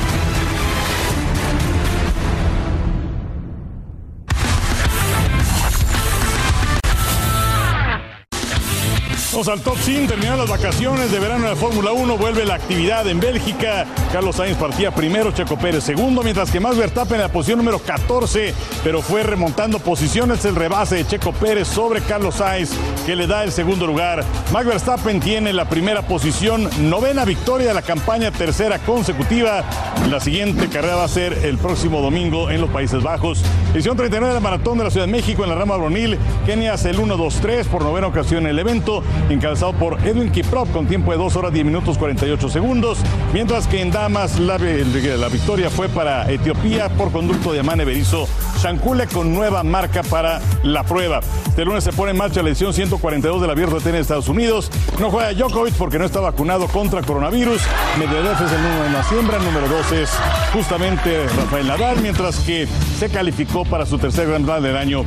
Al 9.48 9.60
top 9.60 9.76
100, 9.76 10.06
terminan 10.06 10.38
las 10.38 10.48
vacaciones 10.48 11.12
de 11.12 11.18
verano 11.18 11.48
de 11.48 11.56
Fórmula 11.56 11.92
1, 11.92 12.16
vuelve 12.16 12.46
la 12.46 12.54
actividad 12.54 13.06
en 13.06 13.20
Bélgica. 13.20 13.84
Carlos 14.10 14.36
Sainz 14.36 14.56
partía 14.56 14.90
primero, 14.90 15.32
Checo 15.32 15.58
Pérez 15.58 15.84
segundo, 15.84 16.22
mientras 16.22 16.50
que 16.50 16.60
Max 16.60 16.78
Verstappen 16.78 17.16
en 17.16 17.22
la 17.22 17.28
posición 17.28 17.58
número 17.58 17.78
14, 17.78 18.54
pero 18.82 19.02
fue 19.02 19.22
remontando 19.22 19.80
posiciones 19.80 20.44
el 20.46 20.56
rebase 20.56 20.96
de 20.96 21.06
Checo 21.06 21.32
Pérez 21.32 21.68
sobre 21.68 22.00
Carlos 22.00 22.36
Sainz, 22.36 22.70
que 23.04 23.16
le 23.16 23.26
da 23.26 23.44
el 23.44 23.52
segundo 23.52 23.86
lugar. 23.86 24.24
Max 24.50 24.66
Verstappen 24.66 25.20
tiene 25.20 25.52
la 25.52 25.68
primera 25.68 26.02
posición, 26.02 26.70
novena 26.88 27.26
victoria 27.26 27.68
de 27.68 27.74
la 27.74 27.82
campaña, 27.82 28.30
tercera 28.30 28.78
consecutiva. 28.78 29.62
La 30.08 30.20
siguiente 30.20 30.68
carrera 30.68 30.96
va 30.96 31.04
a 31.04 31.08
ser 31.08 31.32
el 31.44 31.58
próximo 31.58 32.00
domingo 32.00 32.50
en 32.50 32.62
los 32.62 32.70
Países 32.70 33.02
Bajos. 33.02 33.42
Edición 33.74 33.96
39 33.96 34.28
de 34.28 34.34
la 34.34 34.40
Maratón 34.40 34.78
de 34.78 34.84
la 34.84 34.90
Ciudad 34.90 35.06
de 35.06 35.12
México 35.12 35.44
en 35.44 35.50
la 35.50 35.56
rama 35.56 35.76
Bronil. 35.76 36.18
Kenia 36.46 36.74
hace 36.74 36.90
el 36.90 36.98
1-2-3 36.98 37.66
por 37.66 37.82
novena 37.82 38.06
ocasión 38.06 38.44
en 38.44 38.50
el 38.50 38.58
evento 38.58 39.02
encabezado 39.34 39.72
por 39.72 39.98
Edwin 40.06 40.30
Kiprop 40.30 40.70
con 40.72 40.86
tiempo 40.86 41.12
de 41.12 41.18
2 41.18 41.36
horas 41.36 41.52
10 41.52 41.66
minutos 41.66 41.98
48 41.98 42.48
segundos, 42.48 42.98
mientras 43.32 43.66
que 43.66 43.80
en 43.80 43.90
damas 43.90 44.38
la, 44.38 44.56
victoria 44.56 45.70
fue 45.70 45.88
para 45.88 46.30
Etiopía 46.30 46.88
por 46.90 47.12
conducto 47.12 47.52
de 47.52 47.60
Amane 47.60 47.84
Berizo 47.84 48.28
Shankule 48.62 49.06
con 49.06 49.34
nueva 49.34 49.62
marca 49.62 50.02
para 50.02 50.40
la 50.62 50.84
prueba. 50.84 51.20
Este 51.46 51.64
lunes 51.64 51.84
se 51.84 51.92
pone 51.92 52.12
en 52.12 52.16
marcha 52.16 52.42
la 52.42 52.48
edición 52.48 52.72
142 52.72 53.40
del 53.40 53.50
Abierto 53.50 53.76
de 53.76 53.80
Tenis 53.80 53.94
de 53.94 54.00
Estados 54.02 54.28
Unidos. 54.28 54.70
No 54.98 55.10
juega 55.10 55.32
Djokovic 55.32 55.74
porque 55.74 55.98
no 55.98 56.04
está 56.04 56.20
vacunado 56.20 56.66
contra 56.68 57.02
coronavirus. 57.02 57.60
Medvedev 57.98 58.32
es 58.32 58.52
el 58.52 58.62
número 58.62 58.84
de 58.84 58.90
la 58.90 59.04
siembra, 59.04 59.38
número 59.38 59.68
2 59.68 59.92
es 59.92 60.10
justamente 60.52 61.26
Rafael 61.36 61.66
Nadal, 61.66 62.00
mientras 62.00 62.38
que 62.40 62.66
se 62.98 63.08
calificó 63.08 63.64
para 63.64 63.84
su 63.84 63.98
tercer 63.98 64.28
Grand 64.28 64.44
Slam 64.44 64.62
del 64.62 64.76
año 64.76 65.04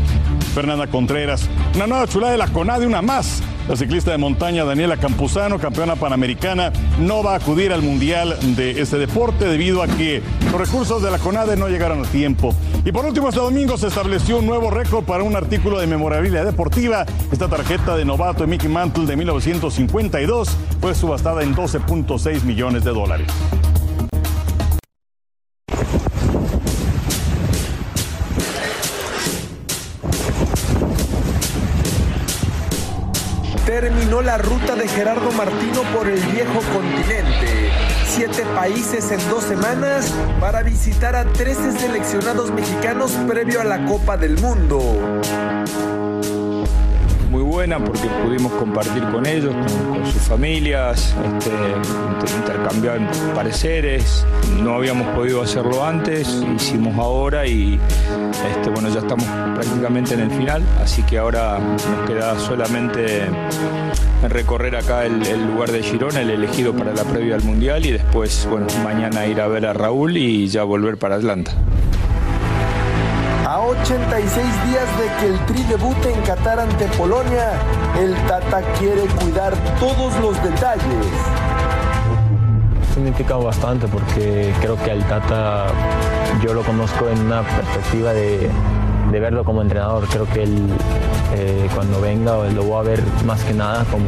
Fernanda 0.54 0.88
Contreras. 0.88 1.50
Una 1.76 1.88
nueva 1.88 2.08
chulada 2.08 2.32
de 2.34 2.38
la 2.38 2.48
CONADE, 2.48 2.88
una 2.88 3.02
más. 3.02 3.42
La 3.68 3.76
ciclista 3.76 4.12
de 4.12 4.18
montaña 4.18 4.64
Daniela 4.64 4.96
Campuzano, 4.96 5.60
campeona 5.60 5.98
panamericana, 5.98 6.72
no 7.00 7.22
va 7.22 7.34
a 7.34 7.36
acudir 7.36 7.74
al 7.74 7.82
Mundial 7.82 8.38
de 8.56 8.80
este 8.82 8.98
deporte 8.98 9.44
debido 9.46 9.84
a 9.84 9.88
que 9.88 10.22
los 10.52 10.62
recursos 10.62 11.04
de 11.04 11.12
la 11.12 11.20
CONADE 11.20 11.58
no 11.58 11.68
llegaron 11.68 12.06
a 12.06 12.08
tiempo. 12.08 12.56
Y 12.86 12.94
por 12.94 13.06
último, 13.06 13.28
este 13.28 13.42
domingo 13.42 13.78
se 13.78 13.88
estableció 13.88 14.38
un 14.38 14.46
nuevo 14.46 14.72
récord 14.72 15.04
para 15.04 15.24
un 15.24 15.36
artículo 15.36 15.80
de 15.80 15.88
memorabilidad 15.88 16.46
deportiva. 16.46 17.06
Esta 17.30 17.50
tarjeta 17.50 17.98
de 17.98 18.06
novato 18.06 18.44
de 18.44 18.48
Mickey 18.48 18.70
Mantle 18.70 19.06
de 19.06 19.18
1952 19.18 20.50
fue 20.80 20.96
subastada 20.96 21.44
en 21.44 21.54
12.6 21.54 22.44
millones 22.44 22.86
de 22.86 22.92
dólares. 22.92 23.28
La 34.28 34.38
ruta 34.38 34.76
de 34.76 34.90
Gerardo 34.90 35.32
Martino 35.32 35.84
por 35.96 36.06
el 36.06 36.20
viejo 36.20 36.60
continente. 36.74 37.72
Siete 38.06 38.44
países 38.54 39.10
en 39.10 39.30
dos 39.30 39.46
semanas 39.46 40.14
para 40.42 40.64
visitar 40.64 41.16
a 41.16 41.24
13 41.24 41.72
seleccionados 41.80 42.52
mexicanos 42.52 43.14
previo 43.26 43.62
a 43.62 43.64
la 43.64 43.86
Copa 43.86 44.18
del 44.18 44.38
Mundo 44.38 45.22
muy 47.30 47.42
buena 47.42 47.84
porque 47.84 48.08
pudimos 48.24 48.52
compartir 48.54 49.04
con 49.12 49.26
ellos, 49.26 49.54
con, 49.54 50.06
sus 50.06 50.22
familias, 50.22 51.16
este, 51.38 51.52
intercambiar 52.38 53.00
pareceres. 53.36 54.26
No 54.62 54.76
habíamos 54.76 55.08
podido 55.16 55.42
hacerlo 55.42 55.86
antes, 55.86 56.44
hicimos 56.56 56.98
ahora 56.98 57.46
y 57.46 57.80
este, 58.50 58.70
bueno, 58.70 58.90
ya 58.90 59.00
estamos 59.00 59.26
prácticamente 59.56 60.14
en 60.14 60.22
el 60.22 60.32
final, 60.32 60.64
así 60.82 61.04
que 61.04 61.18
ahora 61.18 61.60
nos 61.60 62.10
queda 62.10 62.40
solamente 62.40 63.26
recorrer 64.28 64.76
acá 64.76 65.06
el, 65.06 65.26
el 65.26 65.48
lugar 65.48 65.72
de 65.72 65.84
Girona, 65.84 66.22
el 66.22 66.30
elegido 66.30 66.74
para 66.74 66.94
la 66.94 67.04
previa 67.04 67.36
al 67.36 67.44
Mundial 67.44 67.86
y 67.86 67.92
después, 67.92 68.48
bueno, 68.50 68.68
mañana 68.84 69.26
ir 69.26 69.42
a 69.42 69.48
ver 69.48 69.66
a 69.66 69.74
Raúl 69.74 70.18
y 70.18 70.48
ya 70.48 70.64
volver 70.64 70.98
para 70.98 71.16
Atlanta. 71.16 71.52
A 73.68 73.70
86 73.70 74.46
días 74.70 74.98
de 74.98 75.08
que 75.20 75.28
el 75.28 75.46
Tri 75.46 75.62
debute 75.64 76.14
en 76.14 76.22
Qatar 76.22 76.58
ante 76.58 76.86
Polonia, 76.98 77.52
el 78.00 78.16
Tata 78.26 78.62
quiere 78.80 79.02
cuidar 79.20 79.54
todos 79.78 80.18
los 80.22 80.42
detalles. 80.42 81.06
Significa 82.94 83.36
bastante 83.36 83.90
porque 83.90 84.54
creo 84.62 84.82
que 84.82 84.92
al 84.92 85.04
Tata 85.06 85.68
yo 86.42 86.54
lo 86.54 86.64
conozco 86.64 87.10
en 87.10 87.26
una 87.26 87.42
perspectiva 87.42 88.14
de, 88.14 88.50
de 89.12 89.20
verlo 89.20 89.44
como 89.44 89.62
entrenador. 89.62 90.08
Creo 90.08 90.26
que 90.28 90.44
él 90.44 90.70
eh, 91.36 91.68
cuando 91.76 92.00
venga 92.00 92.38
lo 92.46 92.64
voy 92.64 92.80
a 92.80 92.90
ver 92.90 93.04
más 93.26 93.44
que 93.44 93.54
nada 93.54 93.84
como, 93.92 94.08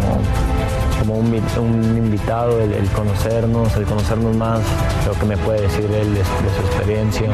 como 1.00 1.16
un, 1.16 1.28
un 1.28 1.98
invitado, 1.98 2.60
el, 2.60 2.88
conocernos, 2.90 3.76
el 3.76 3.86
conocernos 3.86 4.36
más, 4.36 4.60
lo 5.08 5.14
que 5.14 5.26
me 5.26 5.38
puede 5.38 5.62
decir 5.62 5.86
él 5.86 6.14
de, 6.14 6.24
su 6.24 6.66
experiencia. 6.68 7.30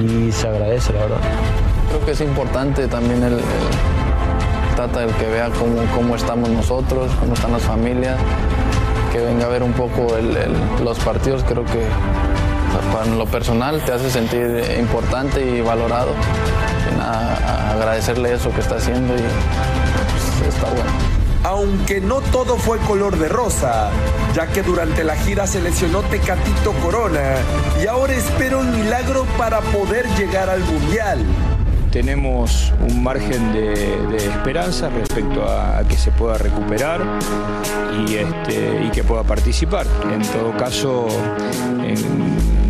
Y 0.00 0.32
se 0.32 0.48
agradece, 0.48 0.92
la 0.92 1.00
verdad. 1.00 1.20
Creo 1.88 2.04
que 2.06 2.12
es 2.12 2.20
importante 2.20 2.88
también 2.88 3.22
el, 3.22 3.34
el 3.34 3.40
Tata, 4.76 5.04
el 5.04 5.10
que 5.12 5.26
vea 5.26 5.50
cómo, 5.50 5.82
cómo 5.94 6.16
estamos 6.16 6.48
nosotros, 6.48 7.12
cómo 7.20 7.34
están 7.34 7.52
las 7.52 7.62
familias, 7.62 8.16
que 9.12 9.18
venga 9.18 9.44
a 9.44 9.48
ver 9.48 9.62
un 9.62 9.72
poco 9.72 10.16
el, 10.16 10.34
los 10.82 10.98
partidos, 11.00 11.44
creo 11.44 11.64
que 11.64 11.84
para 12.92 13.04
lo 13.06 13.26
personal 13.26 13.80
te 13.84 13.92
hace 13.92 14.10
sentir 14.10 14.64
importante 14.80 15.44
y 15.44 15.60
valorado. 15.60 16.12
Y 16.96 17.00
agradecerle 17.72 18.32
eso 18.34 18.50
que 18.52 18.60
está 18.60 18.76
haciendo 18.76 19.14
y 19.14 19.18
pues, 19.18 20.54
está 20.54 20.66
bueno. 20.68 21.11
Aunque 21.44 22.00
no 22.00 22.20
todo 22.20 22.56
fue 22.56 22.78
color 22.78 23.18
de 23.18 23.28
rosa, 23.28 23.90
ya 24.34 24.46
que 24.46 24.62
durante 24.62 25.02
la 25.04 25.16
gira 25.16 25.46
se 25.46 25.60
lesionó 25.60 26.02
Tecatito 26.02 26.72
Corona 26.82 27.34
y 27.82 27.86
ahora 27.86 28.14
espera 28.14 28.58
un 28.58 28.70
milagro 28.80 29.24
para 29.36 29.60
poder 29.60 30.06
llegar 30.16 30.48
al 30.48 30.60
Mundial 30.60 31.24
tenemos 31.92 32.72
un 32.88 33.02
margen 33.02 33.52
de, 33.52 34.16
esperanza 34.16 34.88
respecto 34.88 35.44
a, 35.44 35.78
a, 35.78 35.84
que 35.86 35.96
se 35.96 36.10
pueda 36.10 36.38
recuperar 36.38 37.02
y, 38.08 38.14
este, 38.14 38.84
y 38.86 38.90
que 38.90 39.04
pueda 39.04 39.22
participar. 39.22 39.86
En 40.10 40.22
todo 40.22 40.56
caso, 40.56 41.06
en, 41.84 41.96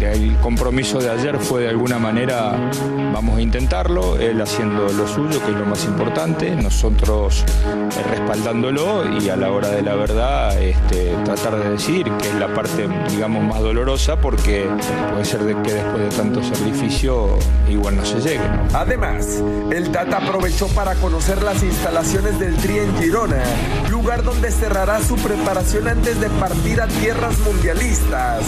el 0.04 0.36
compromiso 0.38 0.98
de 0.98 1.10
ayer 1.10 1.38
fue 1.38 1.62
de 1.62 1.68
alguna 1.68 1.98
manera, 1.98 2.70
vamos 3.12 3.38
a 3.38 3.40
intentarlo, 3.40 4.16
él 4.18 4.40
haciendo 4.40 4.88
lo 4.88 5.06
suyo, 5.06 5.40
que 5.44 5.52
es 5.52 5.56
lo 5.56 5.66
más 5.66 5.84
importante, 5.84 6.50
nosotros 6.56 7.44
eh, 7.72 8.02
respaldándolo 8.10 9.18
y 9.20 9.28
a 9.28 9.36
la 9.36 9.50
hora 9.50 9.68
de 9.68 9.82
la 9.82 9.94
verdad 9.94 10.60
este, 10.60 11.14
tratar 11.24 11.62
de 11.62 11.70
decir 11.70 12.04
que 12.20 12.28
es 12.28 12.34
la 12.34 12.52
parte, 12.52 12.88
digamos, 13.10 13.44
más 13.44 13.60
dolorosa 13.60 14.16
porque 14.16 14.66
puede 15.12 15.24
ser 15.24 15.44
de 15.44 15.54
que 15.62 15.74
después 15.74 16.02
de 16.02 16.16
tanto 16.16 16.42
sacrificio 16.42 17.38
igual 17.68 17.96
no 17.96 18.04
se 18.04 18.20
llegue. 18.20 18.44
Además, 18.74 19.42
el 19.70 19.90
Tata 19.90 20.18
aprovechó 20.18 20.68
para 20.68 20.94
conocer 20.96 21.42
las 21.42 21.62
instalaciones 21.62 22.38
del 22.38 22.56
Tri 22.56 22.78
en 22.78 22.96
Girona, 22.98 23.42
lugar 23.90 24.22
donde 24.22 24.50
cerrará 24.50 25.00
su 25.00 25.16
preparación 25.16 25.88
antes 25.88 26.20
de 26.20 26.28
partir 26.28 26.80
a 26.80 26.86
tierras 26.86 27.38
mundialistas. 27.40 28.44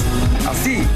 Así, 0.49 0.87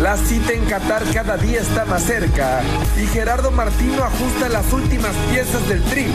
la 0.00 0.16
cita 0.16 0.52
en 0.52 0.64
Qatar 0.64 1.02
cada 1.12 1.36
día 1.36 1.60
está 1.60 1.84
más 1.84 2.02
cerca 2.02 2.62
y 2.96 3.06
Gerardo 3.06 3.50
Martino 3.50 4.02
ajusta 4.02 4.48
las 4.48 4.72
últimas 4.72 5.14
piezas 5.30 5.68
del 5.68 5.82
Tri 5.84 6.06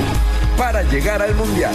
para 0.57 0.81
llegar 0.83 1.21
al 1.21 1.35
Mundial. 1.35 1.73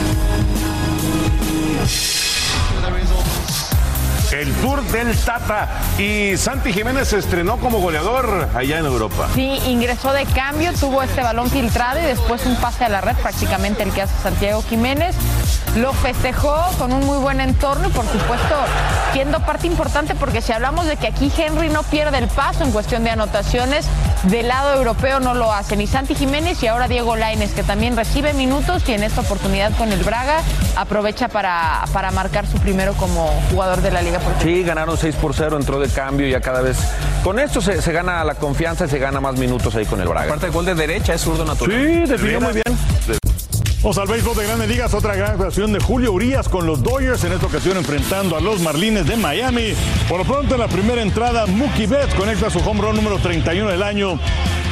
El 4.33 4.53
Tour 4.55 4.83
del 4.85 5.17
Tata. 5.17 5.69
Y 5.99 6.37
Santi 6.37 6.73
Jiménez 6.73 7.09
se 7.09 7.19
estrenó 7.19 7.59
como 7.59 7.79
goleador 7.79 8.49
allá 8.55 8.79
en 8.79 8.87
Europa. 8.87 9.29
Sí, 9.35 9.59
ingresó 9.67 10.13
de 10.13 10.25
cambio, 10.25 10.73
tuvo 10.73 11.03
este 11.03 11.21
balón 11.21 11.51
filtrado 11.51 11.99
y 12.01 12.05
después 12.05 12.47
un 12.47 12.55
pase 12.57 12.85
a 12.85 12.89
la 12.89 13.01
red, 13.01 13.17
prácticamente 13.17 13.83
el 13.83 13.93
que 13.93 14.03
hace 14.03 14.15
Santiago 14.23 14.63
Jiménez. 14.63 15.17
Lo 15.77 15.93
festejó 15.93 16.57
con 16.79 16.93
un 16.93 17.07
muy 17.07 17.19
buen 17.19 17.41
entorno 17.41 17.89
y 17.89 17.93
por 17.93 18.05
supuesto 18.05 18.57
siendo 19.13 19.41
parte 19.41 19.67
importante 19.67 20.15
porque 20.15 20.41
si 20.41 20.53
hablamos 20.53 20.87
de 20.87 20.97
que 20.97 21.07
aquí 21.07 21.31
Henry 21.37 21.69
no 21.69 21.83
pierde 21.85 22.19
el 22.19 22.29
paso 22.29 22.65
en 22.65 22.73
cuestión 22.73 23.05
de 23.05 23.11
anotaciones, 23.11 23.87
del 24.25 24.49
lado 24.49 24.75
europeo 24.75 25.21
no 25.21 25.35
lo 25.35 25.53
hace 25.53 25.77
ni 25.77 25.87
Santi 25.87 26.15
Jiménez 26.15 26.63
y 26.63 26.67
ahora 26.67 26.89
Diego 26.89 27.17
Laines 27.17 27.53
que 27.53 27.63
también 27.63 27.97
recibe 27.97 28.33
minutos 28.33 28.83
y 28.89 28.93
en 28.93 29.03
esta 29.05 29.21
oportunidad 29.21 29.77
con 29.77 29.93
el 29.93 30.03
Braga 30.03 30.43
aprovecha 30.77 31.29
para, 31.29 31.85
para 31.93 32.11
marcar 32.11 32.47
su 32.47 32.59
primero 32.59 32.95
como 32.95 33.29
jugador 33.51 33.81
de 33.81 33.91
la 33.91 34.03
Liga 34.03 34.19
Portuguesa. 34.19 34.45
Sí, 34.45 34.63
ganaron 34.65 34.97
6 34.97 35.15
por 35.17 35.35
0, 35.35 35.57
entró 35.57 35.79
de 35.79 35.89
cambio 35.89 36.27
ya 36.27 36.41
cada 36.41 36.61
vez. 36.61 36.77
Con 37.23 37.39
esto 37.39 37.61
se, 37.61 37.81
se 37.81 37.93
gana 37.93 38.25
la 38.25 38.35
confianza 38.35 38.87
y 38.87 38.89
se 38.89 38.99
gana 38.99 39.21
más 39.21 39.37
minutos 39.37 39.75
ahí 39.75 39.87
con 39.87 40.01
el 40.01 40.09
Braga. 40.09 40.27
Aparte, 40.27 40.47
el 40.47 40.53
gol 40.53 40.65
de 40.65 40.75
derecha 40.75 41.15
es 41.15 41.21
zurdo 41.21 41.45
natural. 41.45 41.77
Sí, 41.77 42.11
definió 42.11 42.41
muy 42.41 42.53
bien. 42.55 43.20
Vamos 43.83 43.97
al 43.97 44.09
béisbol 44.09 44.37
de 44.37 44.45
Grandes 44.45 44.69
Ligas, 44.69 44.93
otra 44.93 45.17
gran 45.17 45.31
actuación 45.31 45.73
de 45.73 45.81
Julio 45.81 46.13
Urias 46.13 46.51
con 46.51 46.67
los 46.67 46.83
Dodgers, 46.83 47.25
en 47.25 47.33
esta 47.33 47.47
ocasión 47.47 47.79
enfrentando 47.79 48.37
a 48.37 48.41
los 48.41 48.61
Marlines 48.61 49.07
de 49.07 49.17
Miami. 49.17 49.73
Por 50.07 50.19
lo 50.19 50.25
pronto, 50.27 50.55
en 50.55 50.61
la 50.61 50.69
primera 50.69 51.01
entrada, 51.01 51.47
Mookie 51.47 51.87
Betts 51.87 52.15
conecta 52.15 52.51
su 52.51 52.59
home 52.59 52.83
run 52.83 52.97
número 52.97 53.19
31 53.19 53.71
del 53.71 53.83
año. 53.83 54.19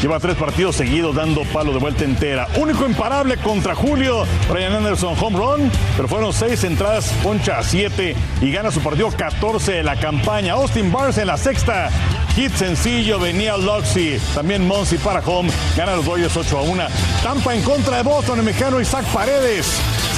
Lleva 0.03 0.21
tres 0.21 0.37
partidos 0.37 0.77
seguidos 0.77 1.17
dando 1.17 1.43
palo 1.45 1.73
de 1.73 1.79
vuelta 1.79 2.05
entera. 2.05 2.49
Único 2.59 2.85
imparable 2.85 3.39
contra 3.39 3.75
Julio, 3.75 4.27
Brian 4.51 4.75
Anderson 4.75 5.17
home 5.19 5.39
run, 5.39 5.73
pero 5.97 6.07
fueron 6.07 6.35
seis 6.35 6.63
entradas, 6.65 7.11
poncha 7.23 7.59
a 7.59 7.63
siete 7.63 8.15
y 8.43 8.53
gana 8.53 8.71
su 8.71 8.81
partido 8.81 9.11
14 9.11 9.73
de 9.73 9.83
la 9.85 9.99
campaña. 9.99 10.53
Austin 10.53 10.93
Barnes 10.93 11.17
en 11.17 11.29
la 11.29 11.39
sexta. 11.39 11.89
Hit 12.39 12.55
sencillo, 12.55 13.19
venía 13.19 13.57
Loxy, 13.57 14.17
también 14.33 14.65
Monsi 14.65 14.97
para 14.97 15.19
home, 15.19 15.51
gana 15.77 15.97
los 15.97 16.05
Dodgers 16.05 16.37
8 16.37 16.59
a 16.59 16.63
1. 16.63 16.85
Tampa 17.21 17.53
en 17.53 17.63
contra 17.63 17.97
de 17.97 18.05
Boston, 18.05 18.39
el 18.39 18.45
mexicano 18.45 18.81
Isaac 18.81 19.05
Paredes 19.07 19.67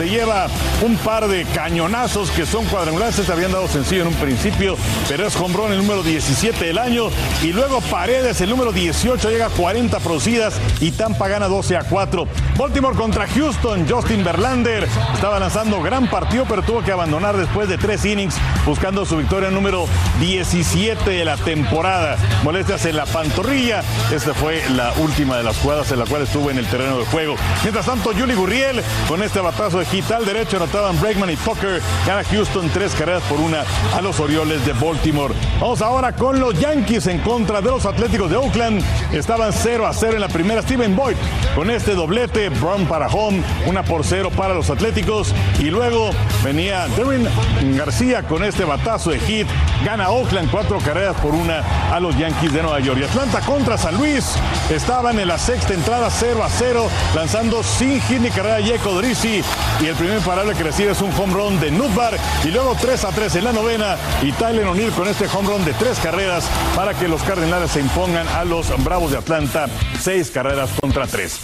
se 0.00 0.08
lleva 0.08 0.46
un 0.80 0.96
par 0.96 1.28
de 1.28 1.44
cañonazos 1.44 2.30
que 2.30 2.46
son 2.46 2.64
cuadrangulares, 2.64 3.16
se 3.16 3.30
habían 3.30 3.52
dado 3.52 3.68
sencillo 3.68 4.00
en 4.00 4.08
un 4.08 4.14
principio, 4.14 4.74
pero 5.10 5.26
es 5.26 5.36
home 5.36 5.54
run 5.54 5.72
el 5.72 5.76
número 5.76 6.02
17 6.02 6.64
del 6.64 6.78
año 6.78 7.10
y 7.42 7.52
luego 7.52 7.82
Paredes 7.82 8.40
el 8.40 8.48
número 8.48 8.72
18 8.72 9.28
llega 9.28 9.46
a 9.46 9.50
40 9.50 10.00
producidas 10.00 10.58
y 10.80 10.92
Tampa 10.92 11.28
gana 11.28 11.48
12 11.48 11.76
a 11.76 11.82
4. 11.82 12.26
Baltimore 12.56 12.96
contra 12.96 13.26
Houston, 13.28 13.86
Justin 13.86 14.24
Verlander 14.24 14.88
estaba 15.12 15.38
lanzando 15.38 15.82
gran 15.82 16.08
partido 16.08 16.46
pero 16.48 16.62
tuvo 16.62 16.82
que 16.82 16.92
abandonar 16.92 17.36
después 17.36 17.68
de 17.68 17.76
tres 17.76 18.02
innings 18.06 18.36
buscando 18.64 19.04
su 19.04 19.18
victoria 19.18 19.50
número 19.50 19.86
17 20.18 21.10
de 21.10 21.24
la 21.26 21.36
temporada. 21.36 22.16
Molestias 22.42 22.86
en 22.86 22.96
la 22.96 23.04
pantorrilla, 23.04 23.82
esta 24.14 24.32
fue 24.32 24.62
la 24.70 24.94
última 24.94 25.36
de 25.36 25.42
las 25.42 25.58
jugadas 25.58 25.92
en 25.92 25.98
la 25.98 26.06
cual 26.06 26.22
estuvo 26.22 26.50
en 26.50 26.56
el 26.56 26.66
terreno 26.66 26.96
de 26.96 27.04
juego. 27.04 27.36
Mientras 27.64 27.84
tanto, 27.84 28.12
Juli 28.18 28.32
Gurriel 28.32 28.82
con 29.06 29.22
este 29.22 29.40
batazo 29.40 29.78
de 29.78 29.89
hit 29.90 30.10
al 30.12 30.24
derecho 30.24 30.56
anotaban 30.56 31.00
Bregman 31.00 31.30
y 31.30 31.36
Tucker. 31.36 31.80
Gana 32.06 32.22
Houston 32.24 32.70
tres 32.72 32.94
carreras 32.94 33.22
por 33.24 33.40
una 33.40 33.64
a 33.94 34.00
los 34.00 34.20
Orioles 34.20 34.64
de 34.64 34.72
Baltimore. 34.72 35.34
Vamos 35.60 35.82
ahora 35.82 36.12
con 36.12 36.38
los 36.38 36.58
Yankees 36.58 37.06
en 37.08 37.18
contra 37.18 37.60
de 37.60 37.70
los 37.70 37.86
Atléticos 37.86 38.30
de 38.30 38.36
Oakland. 38.36 38.82
Estaban 39.12 39.52
0 39.52 39.86
a 39.86 39.92
0 39.92 40.14
en 40.14 40.20
la 40.20 40.28
primera. 40.28 40.62
Steven 40.62 40.94
Boyd 40.94 41.16
con 41.54 41.70
este 41.70 41.94
doblete. 41.94 42.48
Brown 42.50 42.86
para 42.86 43.08
home, 43.08 43.42
una 43.66 43.82
por 43.82 44.04
cero 44.04 44.30
para 44.36 44.54
los 44.54 44.70
Atléticos. 44.70 45.34
Y 45.58 45.70
luego 45.70 46.10
venía 46.44 46.86
Darren 46.96 47.28
García 47.76 48.22
con 48.22 48.44
este 48.44 48.64
batazo 48.64 49.10
de 49.10 49.20
hit. 49.20 49.46
Gana 49.84 50.10
Oakland 50.10 50.50
cuatro 50.50 50.78
carreras 50.78 51.16
por 51.16 51.34
una 51.34 51.62
a 51.92 51.98
los 52.00 52.16
Yankees 52.16 52.52
de 52.52 52.62
Nueva 52.62 52.80
York. 52.80 52.98
Y 53.00 53.04
Atlanta 53.04 53.40
contra 53.40 53.76
San 53.76 53.96
Luis. 53.96 54.34
Estaban 54.70 55.18
en 55.18 55.28
la 55.28 55.38
sexta 55.38 55.74
entrada 55.74 56.08
0 56.10 56.42
a 56.44 56.48
0, 56.48 56.88
lanzando 57.14 57.62
sin 57.62 58.00
hit 58.02 58.20
ni 58.20 58.30
carrera 58.30 58.58
Jacob 58.64 58.94
Dorisi. 58.94 59.42
Y 59.82 59.86
el 59.86 59.94
primer 59.94 60.18
imparable 60.18 60.54
que 60.54 60.62
recibe 60.62 60.92
es 60.92 61.00
un 61.00 61.10
home 61.12 61.32
run 61.32 61.58
de 61.58 61.70
Nutbar. 61.70 62.14
Y 62.44 62.48
luego 62.48 62.76
3 62.78 63.04
a 63.04 63.08
3 63.08 63.36
en 63.36 63.44
la 63.44 63.52
novena. 63.52 63.96
Y 64.22 64.30
Tyler 64.32 64.66
O'Neill 64.66 64.92
con 64.92 65.08
este 65.08 65.26
home 65.26 65.48
run 65.48 65.64
de 65.64 65.72
tres 65.72 65.98
carreras 65.98 66.44
para 66.76 66.92
que 66.92 67.08
los 67.08 67.22
Cardenales 67.22 67.70
se 67.70 67.80
impongan 67.80 68.28
a 68.28 68.44
los 68.44 68.66
Bravos 68.84 69.12
de 69.12 69.18
Atlanta. 69.18 69.66
Seis 69.98 70.30
carreras 70.30 70.68
contra 70.80 71.06
tres. 71.06 71.40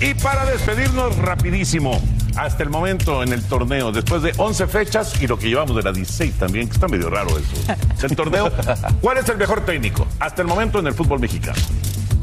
Y 0.00 0.14
para 0.14 0.46
despedirnos 0.46 1.16
rapidísimo, 1.18 2.00
hasta 2.36 2.62
el 2.62 2.70
momento 2.70 3.22
en 3.22 3.32
el 3.32 3.42
torneo, 3.42 3.92
después 3.92 4.22
de 4.22 4.32
11 4.36 4.66
fechas 4.66 5.20
y 5.20 5.26
lo 5.26 5.38
que 5.38 5.48
llevamos 5.48 5.76
de 5.76 5.82
la 5.82 5.92
16 5.92 6.34
también, 6.34 6.66
que 6.66 6.74
está 6.74 6.88
medio 6.88 7.10
raro 7.10 7.30
eso. 7.38 7.76
El 8.02 8.16
torneo, 8.16 8.50
¿cuál 9.00 9.18
es 9.18 9.28
el 9.28 9.36
mejor 9.36 9.64
técnico 9.64 10.06
hasta 10.18 10.42
el 10.42 10.48
momento 10.48 10.78
en 10.78 10.88
el 10.88 10.94
fútbol 10.94 11.20
mexicano? 11.20 11.58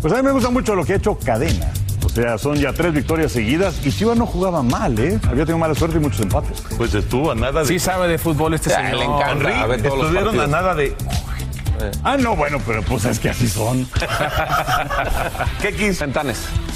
Pues 0.01 0.13
a 0.13 0.17
mí 0.17 0.24
me 0.24 0.32
gusta 0.32 0.49
mucho 0.49 0.76
lo 0.76 0.84
que 0.84 0.93
ha 0.93 0.95
hecho 0.97 1.17
Cadena. 1.17 1.72
O 2.12 2.14
sea, 2.14 2.38
son 2.38 2.57
ya 2.57 2.74
tres 2.74 2.93
victorias 2.93 3.32
seguidas 3.32 3.76
y 3.86 3.91
Chivas 3.91 4.18
no 4.18 4.26
jugaba 4.26 4.62
mal, 4.62 4.99
¿eh? 4.99 5.18
Había 5.24 5.45
tenido 5.45 5.59
mala 5.59 5.74
suerte 5.74 5.95
y 5.95 6.01
muchos 6.01 6.20
empates. 6.20 6.62
Pues 6.78 6.93
estuvo 6.93 7.32
a 7.32 7.36
nada 7.36 7.62
de... 7.62 7.68
Sí 7.68 7.80
sabe 7.80 8.09
de 8.09 8.18
fútbol 8.18 8.53
este 8.53 8.70
señor. 8.70 8.97
le 8.97 9.05
encanta 9.05 9.32
Henry, 9.32 9.53
a 9.53 9.66
ver 9.66 9.82
todos 9.82 9.97
los 9.97 10.07
estuvieron 10.07 10.39
a 10.41 10.47
nada 10.47 10.76
de... 10.76 10.93
Ah, 12.03 12.18
no, 12.18 12.36
bueno, 12.36 12.59
pero 12.66 12.84
pues 12.84 13.05
es 13.05 13.18
que 13.18 13.30
así 13.30 13.47
son. 13.47 13.88
¿Qué 15.62 15.74
quis? 15.74 16.01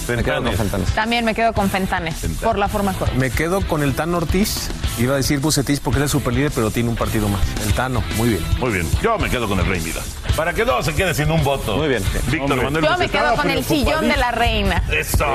Fentanes. 0.05 0.15
Me 0.15 0.23
quedo 0.23 0.43
con 0.45 0.55
Fentanes. 0.57 0.93
También 0.95 1.25
me 1.25 1.35
quedo 1.35 1.53
con 1.53 1.69
Fentanes 1.69 2.15
por 2.41 2.57
la 2.57 2.67
forma 2.69 2.93
correcta. 2.93 3.19
Me 3.19 3.31
quedo 3.31 3.61
con 3.67 3.83
el 3.83 3.93
Tano 3.95 4.17
Ortiz. 4.17 4.69
Iba 4.97 5.13
a 5.13 5.17
decir 5.17 5.39
Bucetich 5.39 5.81
porque 5.81 5.99
es 5.99 6.03
el 6.03 6.09
superlíder, 6.09 6.51
pero 6.53 6.71
tiene 6.71 6.89
un 6.89 6.95
partido 6.95 7.27
más. 7.27 7.41
El 7.65 7.73
Tano, 7.73 8.03
muy 8.17 8.29
bien. 8.29 8.43
Muy 8.59 8.71
bien. 8.71 8.89
Yo 9.01 9.17
me 9.17 9.29
quedo 9.29 9.47
con 9.47 9.59
el 9.59 9.65
Rey 9.65 9.81
Midas. 9.81 10.05
Para 10.35 10.53
que 10.53 10.65
no 10.65 10.81
se 10.83 10.93
quede 10.93 11.13
sin 11.13 11.31
un 11.31 11.43
voto. 11.43 11.77
Muy 11.77 11.87
bien. 11.89 12.03
Víctor 12.27 12.57
Yo 12.57 12.63
Manuel 12.63 12.83
me 12.83 12.89
Bucetich. 12.89 13.11
quedo 13.11 13.35
con 13.35 13.49
el 13.49 13.63
sillón 13.65 14.07
de 14.07 14.17
la 14.17 14.31
reina. 14.31 14.83
Eso. 14.91 15.25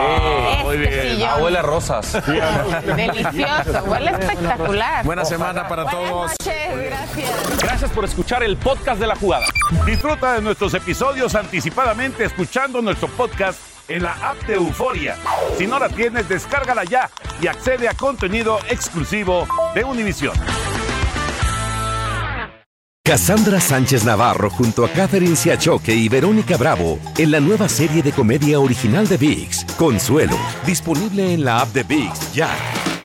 Muy 0.65 0.77
Este 0.77 0.89
bien. 0.89 1.15
sillón. 1.17 1.29
Abuela 1.31 1.63
Rosas. 1.63 2.13
Delicioso, 2.97 3.85
huele 3.87 4.11
espectacular. 4.13 5.05
Buena 5.05 5.25
semana 5.25 5.69
para 5.69 5.87
todos. 5.91 6.31
Noches, 6.31 6.85
gracias. 6.87 7.31
Gracias 7.63 7.91
por 7.91 8.05
escuchar 8.05 8.43
el 8.43 8.57
podcast 8.57 9.01
de 9.01 9.07
la 9.07 9.17
jugada. 9.17 9.47
Disfruta 9.87 10.35
de 10.35 10.43
nuestros 10.43 10.75
episodios 10.75 11.35
anticipadamente 11.35 12.25
escuchando 12.25 12.81
nuestro 12.83 13.09
podcast 13.09 13.59
en 13.91 14.03
la 14.05 14.13
app 14.13 14.47
de 14.47 14.55
Euforia. 14.55 15.17
Si 15.59 15.67
no 15.67 15.79
la 15.79 15.89
tienes, 15.89 16.29
descárgala 16.29 16.85
ya 16.85 17.11
y 17.43 17.49
accede 17.49 17.89
a 17.89 17.95
contenido 17.95 18.59
exclusivo 18.69 19.47
de 19.75 19.85
Univision. 19.85 20.35
Cassandra 23.05 23.61
Sánchez 23.61 24.05
Navarro 24.05 24.51
junto 24.51 24.85
a 24.85 24.89
Catherine 24.89 25.35
Siachoque 25.35 25.93
y 25.93 26.09
Verónica 26.09 26.57
Bravo 26.57 27.01
en 27.19 27.33
la 27.33 27.41
nueva 27.41 27.69
serie 27.69 28.03
de 28.03 28.13
comedia 28.13 28.61
original 28.61 29.09
de 29.09 29.17
VIX, 29.17 29.65
Consuelo, 29.77 30.37
disponible 30.65 31.35
en 31.35 31.45
la 31.45 31.61
app 31.61 31.73
de 31.73 31.83
VIX 31.83 32.33
ya. 32.33 32.51